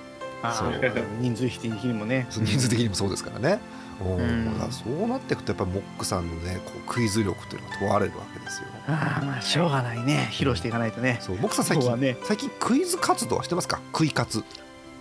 [0.52, 0.72] そう。
[1.20, 2.26] 人数比的にもね。
[2.30, 3.60] 人数的にもそうですからね、
[4.00, 4.58] うんうん。
[4.58, 8.68] だそうなっていくとやっぱりモックさんのねこうクイズ力っていうのが問われるわけですよ。
[8.88, 10.28] あーまあしょうがないね。
[10.32, 11.18] 披露していかないとね。
[11.20, 12.16] そうモックさん最近、ね。
[12.24, 13.80] 最近クイズ活動はしてますか？
[13.92, 14.42] クイ活。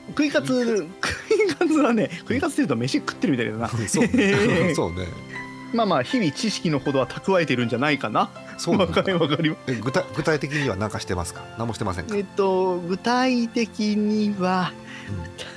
[0.10, 3.70] 食いカツ食いカツはね食いカツっていうと飯食ってるみたいだな。
[3.70, 5.08] そうへー そうね。
[5.74, 9.02] まあまあ日々知識のほどは蓄えてるんじゃないかなそうなんだ。
[9.02, 11.44] りわかり具体具体的には何かしてますか？
[11.58, 14.72] 何もしてませんか、えっと具体的には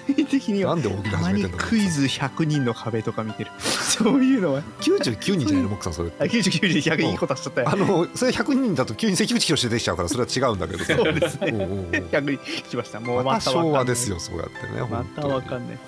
[0.08, 1.58] 具体的にはなんで大喜利たまに始めてんの？
[1.58, 3.50] クイズ100人の壁とか見てる。
[3.60, 4.62] そういうのは。
[4.80, 11.48] 99人じゃないのモックさんそれあ99人100人いいことしちゃったよあのそれ100人だと急に関口宏出てきちゃうからそれは違うんだけどそうですね。
[11.48, 11.82] うんうんう。
[11.82, 13.00] ん100人来ました。
[13.00, 14.80] もうまた昭和ですよよそうやってね。
[14.80, 15.78] ま本当たにわかんない。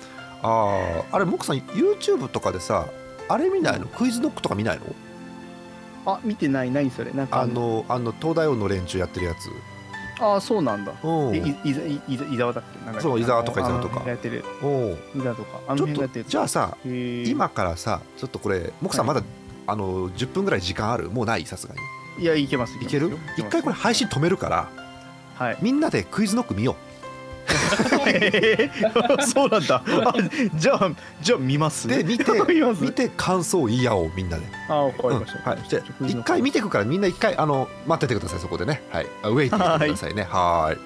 [0.41, 2.87] あああれモックさん YouTube とかでさ
[3.27, 3.87] あれ見ないの？
[3.87, 4.85] クイズノックとか見ないの？
[6.05, 7.11] あ見てない何それ？
[7.11, 7.41] なんか。
[7.41, 9.49] あのあの東大王の連中やってるやつ。
[10.21, 10.93] あそうなんだ。
[11.03, 11.07] う。
[11.31, 12.85] んえいいざいいざ伊沢だっけ？
[12.85, 13.01] なんか。
[13.01, 14.01] そう伊沢とか伊沢とか。
[14.01, 14.43] あのやってる。
[14.61, 14.97] おう。
[15.15, 15.59] 伊沢とか。
[15.67, 16.25] あのちょっと辺がやってる。
[16.27, 17.29] じゃあさへー。
[17.29, 19.23] 今からさちょっとこれモックさんまだ、
[19.67, 21.09] あの10分ぐらい時間ある？
[21.09, 21.45] もうない？
[21.45, 22.23] さすがに。
[22.23, 23.17] いやいけますいける？
[23.37, 24.69] 一回これ配信止めるから
[25.35, 25.57] はい。
[25.61, 26.75] みんなでクイズノック見よ
[28.07, 29.83] へ ーそうなんだ。
[29.85, 30.13] あ
[30.55, 30.91] じゃあ
[31.21, 31.87] じゃあ見ます？
[31.87, 32.83] うで見て 見ます？
[32.83, 38.81] 見て感想を言い合おうみんなで、あわかうんりました、はい、じゃあ一回見てくからみんな一回あの待っててくださいそこでね。
[38.91, 39.07] はい。
[39.23, 40.23] あウェイティングしてくださいね。
[40.29, 40.77] はーい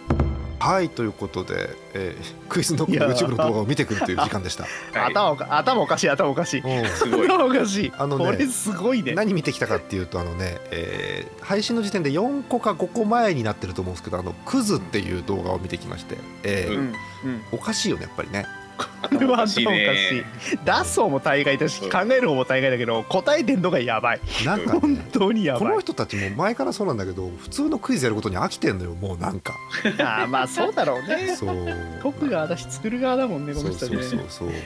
[0.64, 4.64] はいということで、えークイズノック YouTube の動画を見てくるという時間でした。
[4.98, 5.12] はい。
[5.12, 6.62] 頭おか頭おかしい頭おかしい。
[6.62, 6.90] うん。
[6.90, 7.28] すごい。
[7.28, 7.92] 頭おかしい。
[7.98, 9.14] あのねこれすごいね。
[9.14, 16.94] 何見てきたかっていうとあのね、えー配信の時点で4個か5個前になってると思うんですけど「あのクズ」っていう動画を見てきまして、えーううんん。
[17.26, 17.42] うん。
[17.52, 18.46] おかしいよねやっぱりね
[18.78, 20.24] これは頭おかしい
[20.64, 24.22] 出す方も大概だし考える方も大概だけど答えてんのがやばい。
[24.46, 25.64] なんか本ね当にやばい。
[25.64, 29.54] この人たちも前からそうなんだけど普通のクイズやることに飽きてんのよもうなんか。
[30.00, 31.36] あーまあそうだろうね。
[31.36, 31.66] そう。
[32.02, 34.24] 解く側だし作る側だもんねこそうそうの人たちね。
[34.30, 34.58] そうそう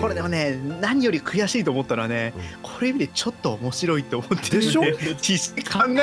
[0.00, 2.42] これでもね何より悔しいと思ったのはねうん。
[2.62, 4.82] これ見てちょっと面白いって思ってるでしょ？
[4.82, 4.88] 考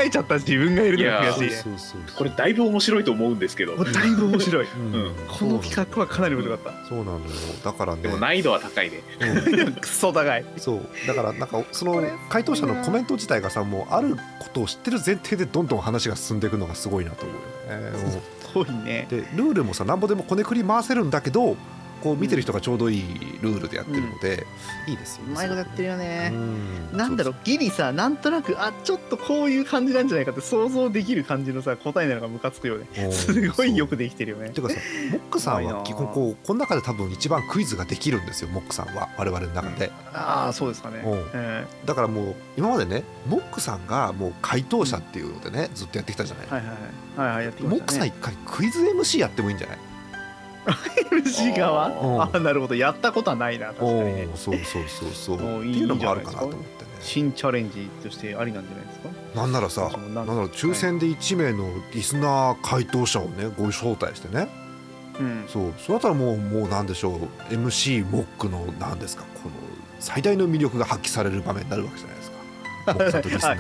[0.04, 2.16] えちゃった自分がいるのが悔しい。
[2.16, 3.84] これだいぶ面白いと思うんですけど。
[3.84, 4.68] だいぶ面白い。
[4.68, 7.20] この企画はかなり面白かっそうなのよ。
[7.64, 8.02] だからね。
[8.04, 9.02] でも難易度は高いね。
[9.82, 10.46] クソ高い。
[10.58, 10.88] そう。
[11.08, 19.08] だからなんかその回答者のコメント自体がさもうあることを知ってる前提でどんどん話が進んでいくのがすごいなと思うよね。
[19.10, 21.56] でルールもさなんぼでもこねくり回せるんだけど
[22.00, 23.04] こう見てる人がちょうどいい
[23.42, 24.46] ルールでやってるので、
[24.88, 26.32] いいですようまいことやってるよね。
[26.34, 33.12] うんなんだろうギリさなんとなくあちょっとこういう感じなんじゃないかって想像できる感じのさ答えなのがムカつくよね。
[33.12, 34.50] すごいよくできてるよね。
[34.50, 34.80] ていうかさ
[35.12, 41.02] モックさんは基本こうこの中で多分一番クイズができるんですよモックさんは我々の中で、ああそうですかね。
[41.06, 41.16] う。
[41.16, 41.24] ん。
[41.34, 46.80] えだからもう今までねモックさんがもう回答者っていうのでねずっとやってきたじゃない、ーはいはいはい。
[47.30, 47.86] はいはいやってきまモッしたね。
[47.88, 49.78] クさん一回クイズ MC やってもいいんじゃない？
[51.12, 51.88] MC 側？
[51.88, 52.76] うんああなるほど。
[52.76, 54.28] やったことはないな確かに。
[54.36, 55.60] そうそうそうそう。
[55.60, 56.90] っていうのもあるかなと思ってね。
[57.02, 59.10] 新チャレンジとしてありなんじゃないですか？
[59.36, 64.48] なんならさなんなら抽選で1名のリスナー回答者をねご招待してね。
[65.20, 65.46] うん。
[65.48, 65.74] そう。
[65.78, 67.54] そうだったらもうもうなんでしょう。
[67.54, 69.56] MC モックのなんですかこの
[70.00, 72.18] 最大の魅力が発揮される場面になるわけじゃない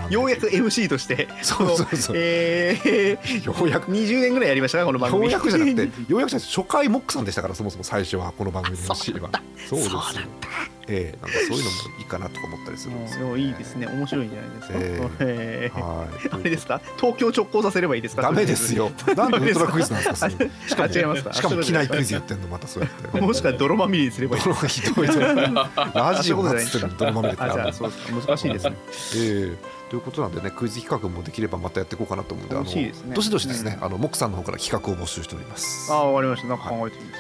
[0.10, 1.28] ようやく MC として。
[1.42, 2.16] そうそうそう。
[2.18, 3.92] えー、ようやく。
[3.92, 5.24] 20年ぐらいやりましたねこの番組。
[5.24, 5.82] ようやくじゃなくて。
[6.12, 9.30] ようやくじゃなくて初回モックさんでしたからそもそも最初はこの番組の MC は。
[9.68, 13.88] そうそうだええなんかそういうのもいいかなとか思ったりするんですよ、もういいですね。
[13.88, 14.74] 面白いんじゃないですか、
[15.22, 15.80] ええ。
[15.80, 16.10] ーはい。
[16.32, 16.82] あれですか？
[16.98, 18.24] 東京直行させればいいですか？
[18.24, 18.92] ダメですよ。
[19.16, 20.30] なんでウルトラクイズなんですか？
[20.30, 20.36] し
[20.76, 21.34] かもあ違いますか？
[21.34, 23.22] しかも機内クイズやってんのまたそうやって。
[23.22, 24.42] もしくは泥まみれにすればいい。
[24.68, 25.08] ひどい
[25.94, 28.14] ラジオがつっのに泥まみれってあるあそうですか。
[28.28, 28.76] 難しいですね。
[29.18, 29.80] ええ。
[29.90, 35.92] ということなんでねクイズ企画もできればまたやっていこうかなと思うんであのどしどしですね、あのモックさんの方から企画を募集しております。
[35.92, 36.48] ああわかりました。
[36.48, 37.16] なんか考えてみま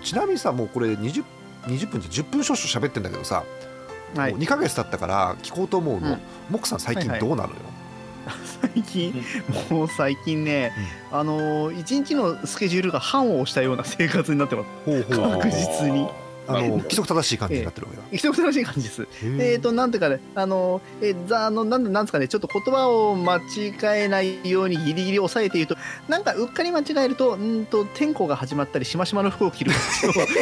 [0.00, 1.24] ちなみにさもうこれ 20,
[1.66, 3.44] 20分じゃ10分少々喋ってんだけどさ、
[4.16, 4.32] はい。
[4.32, 6.20] もう2ヶ月経ったから聞こうと思うの、うん。
[6.50, 7.56] モックさん最近どうなのよ、
[8.60, 9.24] 最近？
[9.70, 10.72] もう最近ね、
[11.12, 14.68] あのー一日のスケジュールが半を押したような生活になってます。
[14.84, 15.40] ほうほう。
[15.40, 16.08] 確実に
[16.46, 19.02] あの規則正しい感じになってるわけだ、規則正しい感じです。
[19.02, 23.74] へええー、となんていうかね、あのえーざあのなんなんですかね、ちょっと言葉を間違
[24.04, 25.76] えないようにギリギリ抑えて言うと、
[26.08, 29.72] なんかうっかり間違えると、うんと天候が始まったり、しましまの服を着る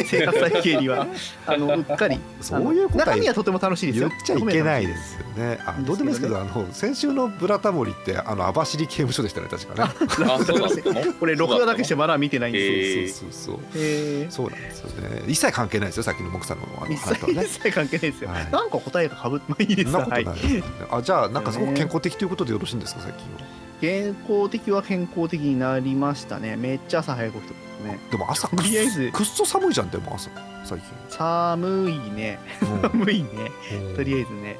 [0.05, 1.07] 生活体系には、
[1.47, 4.09] あのうっかり、そういうこと中身はとても楽しいですよ。
[4.09, 5.59] 言っちゃいけないですよね。
[5.65, 9.93] あどうでもいいですけど、あの先週のブラタモリってあの網走刑務所でしたね確かね。
[10.03, 12.73] あ、そうだったのこれ、録画だけしてまだ見てないんですよ。
[12.73, 13.59] えーそうそうそう。
[13.75, 14.31] えー。
[14.31, 15.23] そうなんですよね。
[15.27, 17.43] 一切関係ないですよさっきのモクさんのあの一話とはね。
[17.43, 18.29] 切一切関係ないですよ。
[18.29, 20.63] はいなんか答えがかぶって、 まあいいですそんなことないはい。
[20.91, 23.63] あじゃあなんかすごく健康的ということでよろしいんですか最近は？
[23.81, 26.55] 健康的は健康的になりましたね。
[26.55, 27.99] めっちゃ朝早く起きてますね。
[28.11, 30.29] でも朝とりあえずくっそ寒いじゃんでも朝
[30.63, 30.79] 最
[31.09, 32.39] 寒いね。
[32.61, 32.81] 近。
[32.81, 33.51] 寒いね。
[33.89, 34.57] うんとりあえずね、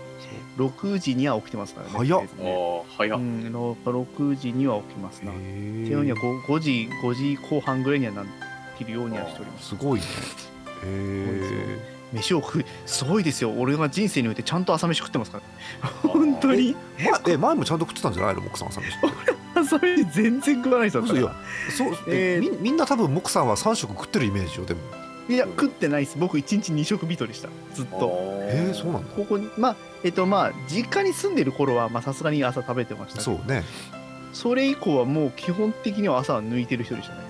[0.58, 1.94] 6時には起きてますからね。
[1.96, 3.20] 早っね早っ。
[3.20, 5.32] うん、6時には起きますな。
[5.32, 8.26] ってへいうのには 5, 5時、5時後半ぐらいにはなっ
[8.78, 9.70] てるようにはしております。
[9.70, 10.06] すごいね。
[10.84, 11.94] へえ。
[12.14, 13.52] 飯を食う、すごいですよ。
[13.58, 15.40] 俺が人生においてちゃんと朝飯食ってますか
[15.82, 15.90] ら。
[16.10, 16.76] 本当に。
[17.12, 18.36] まえ前もちゃんと食ってたんじゃない？
[18.36, 18.88] のモクさん朝飯。
[19.56, 21.32] 朝飯全然食わないですよ。
[21.76, 24.80] そう、えーみみんな多分モクさんは3食食ってるイメージよでも。
[25.30, 26.18] いや、食ってないです。
[26.20, 27.48] 僕1日2食人でした。
[27.74, 28.12] ずっと。
[28.42, 29.16] えー、そうなんだ。
[29.16, 33.64] ここに、まあ、えっと、まあ、実家に住んでる頃は、まあ、さすがに朝食べてましたそうね。
[34.34, 37.22] それ以降はもう基本的には朝は抜いてる人でしたね。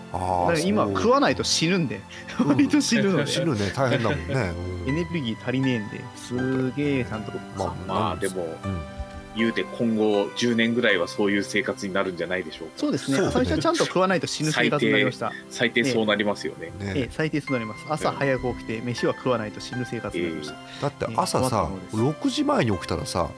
[0.63, 2.01] 今食わないと死ぬんで、
[2.45, 4.53] 割と死ぬので、死ぬね大変だもんね。
[4.87, 7.31] エネルギー足りねえんで、すげえちゃんと。
[7.57, 8.81] まあまあでも、うん
[9.35, 12.73] 言うて今後10年ぐらいはそういう生活になるんじゃないでしょうか。
[12.77, 15.31] そうですね最初はちゃんと食わないと死ぬ生活になりました。
[15.49, 16.71] 最低そうなりますよね。
[16.81, 17.83] ええね、最低そうなります。
[17.89, 20.55] 朝早く起きて、飯は食わないと死ぬ生活になりました。
[20.83, 23.31] だって朝さ困ったものです6時前に起きたらさ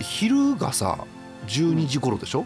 [0.00, 0.98] 昼がさ
[1.46, 2.44] 12時頃でしょ、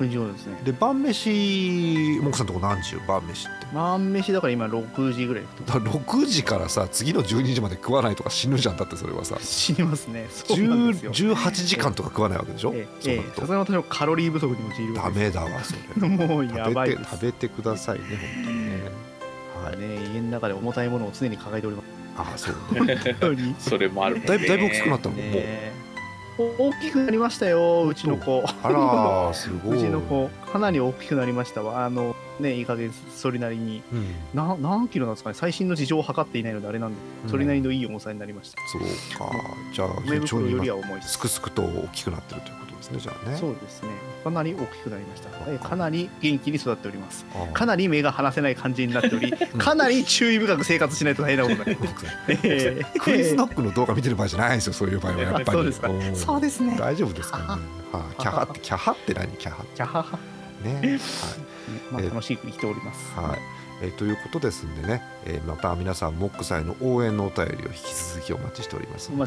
[0.00, 0.60] 6時頃ですね。
[0.64, 3.02] で晩飯モクさんとこ何時よ？
[3.06, 3.66] 晩飯って。
[3.74, 5.44] 晩飯だから今6時ぐらい。
[5.66, 8.76] だから6時からさ次の12時まで食わないとか死ぬじゃん。
[8.76, 9.38] だってそれはさ。
[9.40, 10.26] 死にますね。
[10.30, 11.12] そうなんですよ。
[11.12, 16.08] 10 18時間とか食わないわけでしょ、ええさすがに私もカロリー不足に陥るダメだわそれ。
[16.08, 18.80] もうやばい食べてです食べてくださいね本当にね。
[19.64, 19.78] はい。
[19.78, 21.86] ね家の中で重たいものを常に抱えております。
[22.16, 22.84] ああそう。
[22.84, 23.54] ね本当に。
[23.60, 25.24] それもあるだいぶだいぶ大きくなったのもう。
[25.26, 25.79] ね
[26.58, 28.42] 大きくなりましたようちの子。
[28.62, 29.78] あらーすごい。
[29.78, 30.28] うちの子。
[30.50, 31.84] かなり大きくなりましたわ。
[31.84, 33.82] あのねいい加減それなりに。
[33.92, 34.14] うん。
[34.34, 35.34] な何キロなんですかね？
[35.34, 36.96] 最新の事情を測っていないのであれなんで
[37.28, 38.82] それなりのいい重さになりました、そう
[39.18, 39.32] か。
[39.72, 41.18] じゃあ梅非常に袋よりは今重いす。
[41.18, 43.36] くすくと大きくなってるということですねじゃあね。
[43.36, 43.88] そうですね。
[44.24, 45.28] かなり大きくなりました。
[45.48, 47.24] えかなり元気に育っております。
[47.52, 52.06] かなり目が離せない感じになっておりかなり注意深く生活しないと大変なことになります
[52.44, 55.44] ええクイズノックの動画見てる場合じゃないんですよそういう場合はやっぱり。
[55.46, 55.88] そうですか。
[55.88, 56.16] ん。
[56.16, 56.76] そうですね。
[56.78, 57.44] 大丈夫ですかね。
[57.46, 57.58] は。
[58.12, 58.16] い。
[58.20, 59.28] キャハってキャハって何？
[59.36, 59.64] キャハ。
[59.74, 60.02] キャハ。
[60.02, 60.18] ハ
[60.62, 60.98] ね。
[61.90, 63.12] まあえ楽しく生きております。
[63.14, 69.26] はい、はいえーということですんでね、えーまた皆さんモックさんへの応援のお便りを引き続きお待ちしておりますの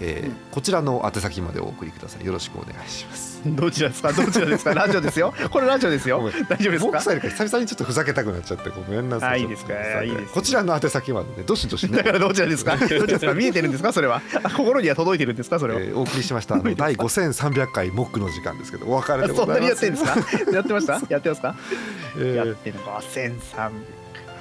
[0.00, 2.24] えーこちらの宛先までお送りください。
[2.26, 3.34] よろしくお願いします。
[3.44, 4.12] どちらですか？
[4.12, 4.74] どちらですか？
[4.74, 5.32] ラジオですよ。
[5.50, 6.20] これラジオですよ。
[6.48, 6.86] 大丈夫ですか？
[6.86, 9.30] モックさん久々にちょっとふざけたくなっちゃってごめんなさい。
[9.30, 9.74] あいいですか？
[10.02, 11.98] いいですこちらの宛先までねどしどしね。
[11.98, 12.76] だからどちらですか？
[12.76, 13.34] どちらですか？
[13.34, 13.92] 見えてるんですか？
[13.92, 14.20] それは。
[14.42, 15.58] あ心には届いてるんですか？
[15.58, 20.52] それは、えーお送りしましたあの 第5300回モックの時間ですけどお別れでごそんなにやっざいますてるんですか？
[20.52, 21.54] やってましたやってますか、
[22.16, 22.34] えー。
[22.34, 22.78] やってる。
[22.80, 23.93] 5300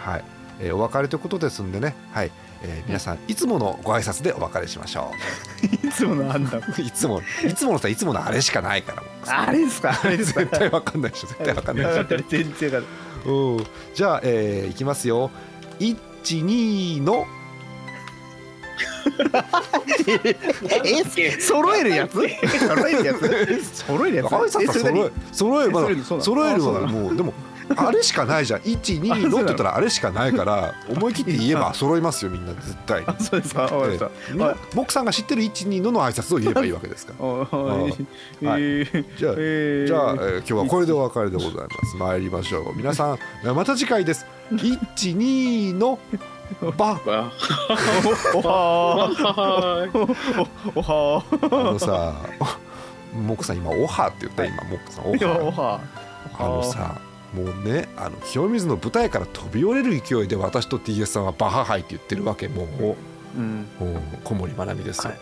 [0.04, 0.24] はい、
[0.60, 1.96] えーお別れということですんでね。
[2.12, 2.32] はい、
[2.64, 5.12] えー皆さんいつものご挨拶でお別れしましょ
[5.84, 9.04] いつものあんだう いつもいつものさいつものあれしかないから
[9.48, 10.00] あれですか？
[10.04, 10.42] あれですか？
[10.42, 11.28] 絶対わかんないでしょ。
[11.34, 12.86] 絶対わかんないでし全然わかん
[13.96, 15.32] じゃあ、えーいきますよ。
[15.80, 17.26] 12の。
[20.84, 22.14] え揃えるやつ？
[22.14, 23.76] 揃えるやつ？
[23.86, 24.28] 揃えるやつ？
[24.28, 25.88] 挨拶揃え揃えまだ。
[25.92, 27.34] え揃える揃えるもうでも
[27.76, 28.60] あれしかないじゃん。
[28.62, 33.64] 12のって言ったらあれしかないから思い切って言えば 揃いますよみんな絶対そうですか。
[33.64, 37.26] わかりました、ええみんなモックさんが知ってる12のの挨拶を言えばいいわけですから。
[37.26, 37.48] おはい。
[38.42, 39.88] えーじゃあ、えー。
[39.88, 41.96] じゃあ、えー今日はこれでお別れでございます。
[41.98, 42.76] 参りましょう。
[42.76, 44.26] 皆さん、えーまた次回です。
[44.52, 46.00] 一二の
[46.78, 47.00] バ。
[47.06, 47.32] わ
[48.34, 49.10] おは
[50.76, 52.14] おはーあのさ、
[53.14, 55.06] モクさん今オハって言った今モクさん。
[55.48, 55.62] おハ。
[55.62, 55.80] は
[56.40, 56.96] あのさ。
[57.34, 62.48] もうね、あの清水の舞台から飛び降りる勢いで私と TS さんはバハハイって言ってるわけ。
[62.48, 62.96] もう、ー
[63.38, 63.68] うん。
[64.24, 65.14] 小森まなみですよ。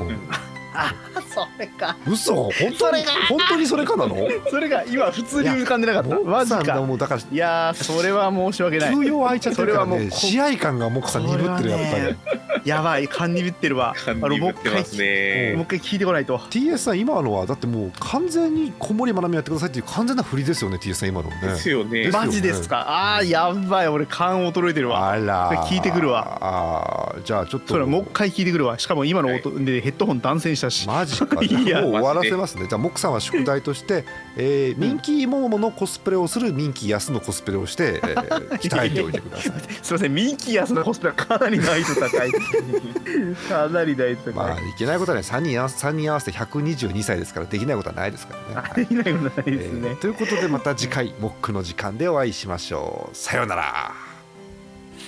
[0.00, 0.94] うんあ
[1.28, 1.96] それか。
[2.06, 2.34] 嘘？
[2.34, 3.04] 本当に？
[3.28, 4.16] 本当にそれかなの？
[4.50, 6.62] それが今普通に浮かんでなかったマジか。
[6.62, 8.94] がもうだからいやーそれは申し訳ない。
[8.94, 12.68] 休養空いちゃってるからねそれはもう試合感がモクさん鈍ってるやっぱり。
[12.68, 13.08] やばい。
[13.08, 13.94] 勘にぶってるわ。
[14.04, 15.54] 勘にぶってますね。
[15.56, 16.38] もう一回聞いてこないと。
[16.38, 21.40] TS さん今のはだってもう完全に小森まなみやってくださいっていう完全な振りですよね TS さん今のね。
[21.42, 22.04] ですよね。
[22.04, 22.26] ですよね。
[22.26, 23.16] マジですか？
[23.16, 23.88] あーやばい。
[23.88, 25.10] 俺勘衰えてるわ。
[25.10, 25.66] あら。
[25.66, 26.38] 聞いてくるわ。
[26.40, 27.74] あーじゃあちょっと。
[27.74, 28.78] それもう一回聞いてくるわ。
[28.78, 30.86] しかも今の音でヘッドホン断線したし。
[30.86, 31.26] マジか。
[31.44, 31.82] いや。
[31.82, 32.66] もう終わらせますね。
[32.68, 34.04] じゃあモクさんは宿題として、
[34.36, 39.52] えー、ミンキーモモモのコスプレをするミンキーヤスのコスプレをして、えー 鍛えておいてください。
[39.82, 48.62] すいませんミンキーヤスのコスプレはかなり難易度高いかなり難易度高い、 まあいけないことはね3人合わせ3人合わせて122歳ですからできないことはないですから。
[48.62, 53.16] ね、はいできないことないですね、えーということでまた次回モックの時間でお会いしましょう。
[53.16, 53.92] さようなら。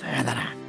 [0.01, 0.64] さよなら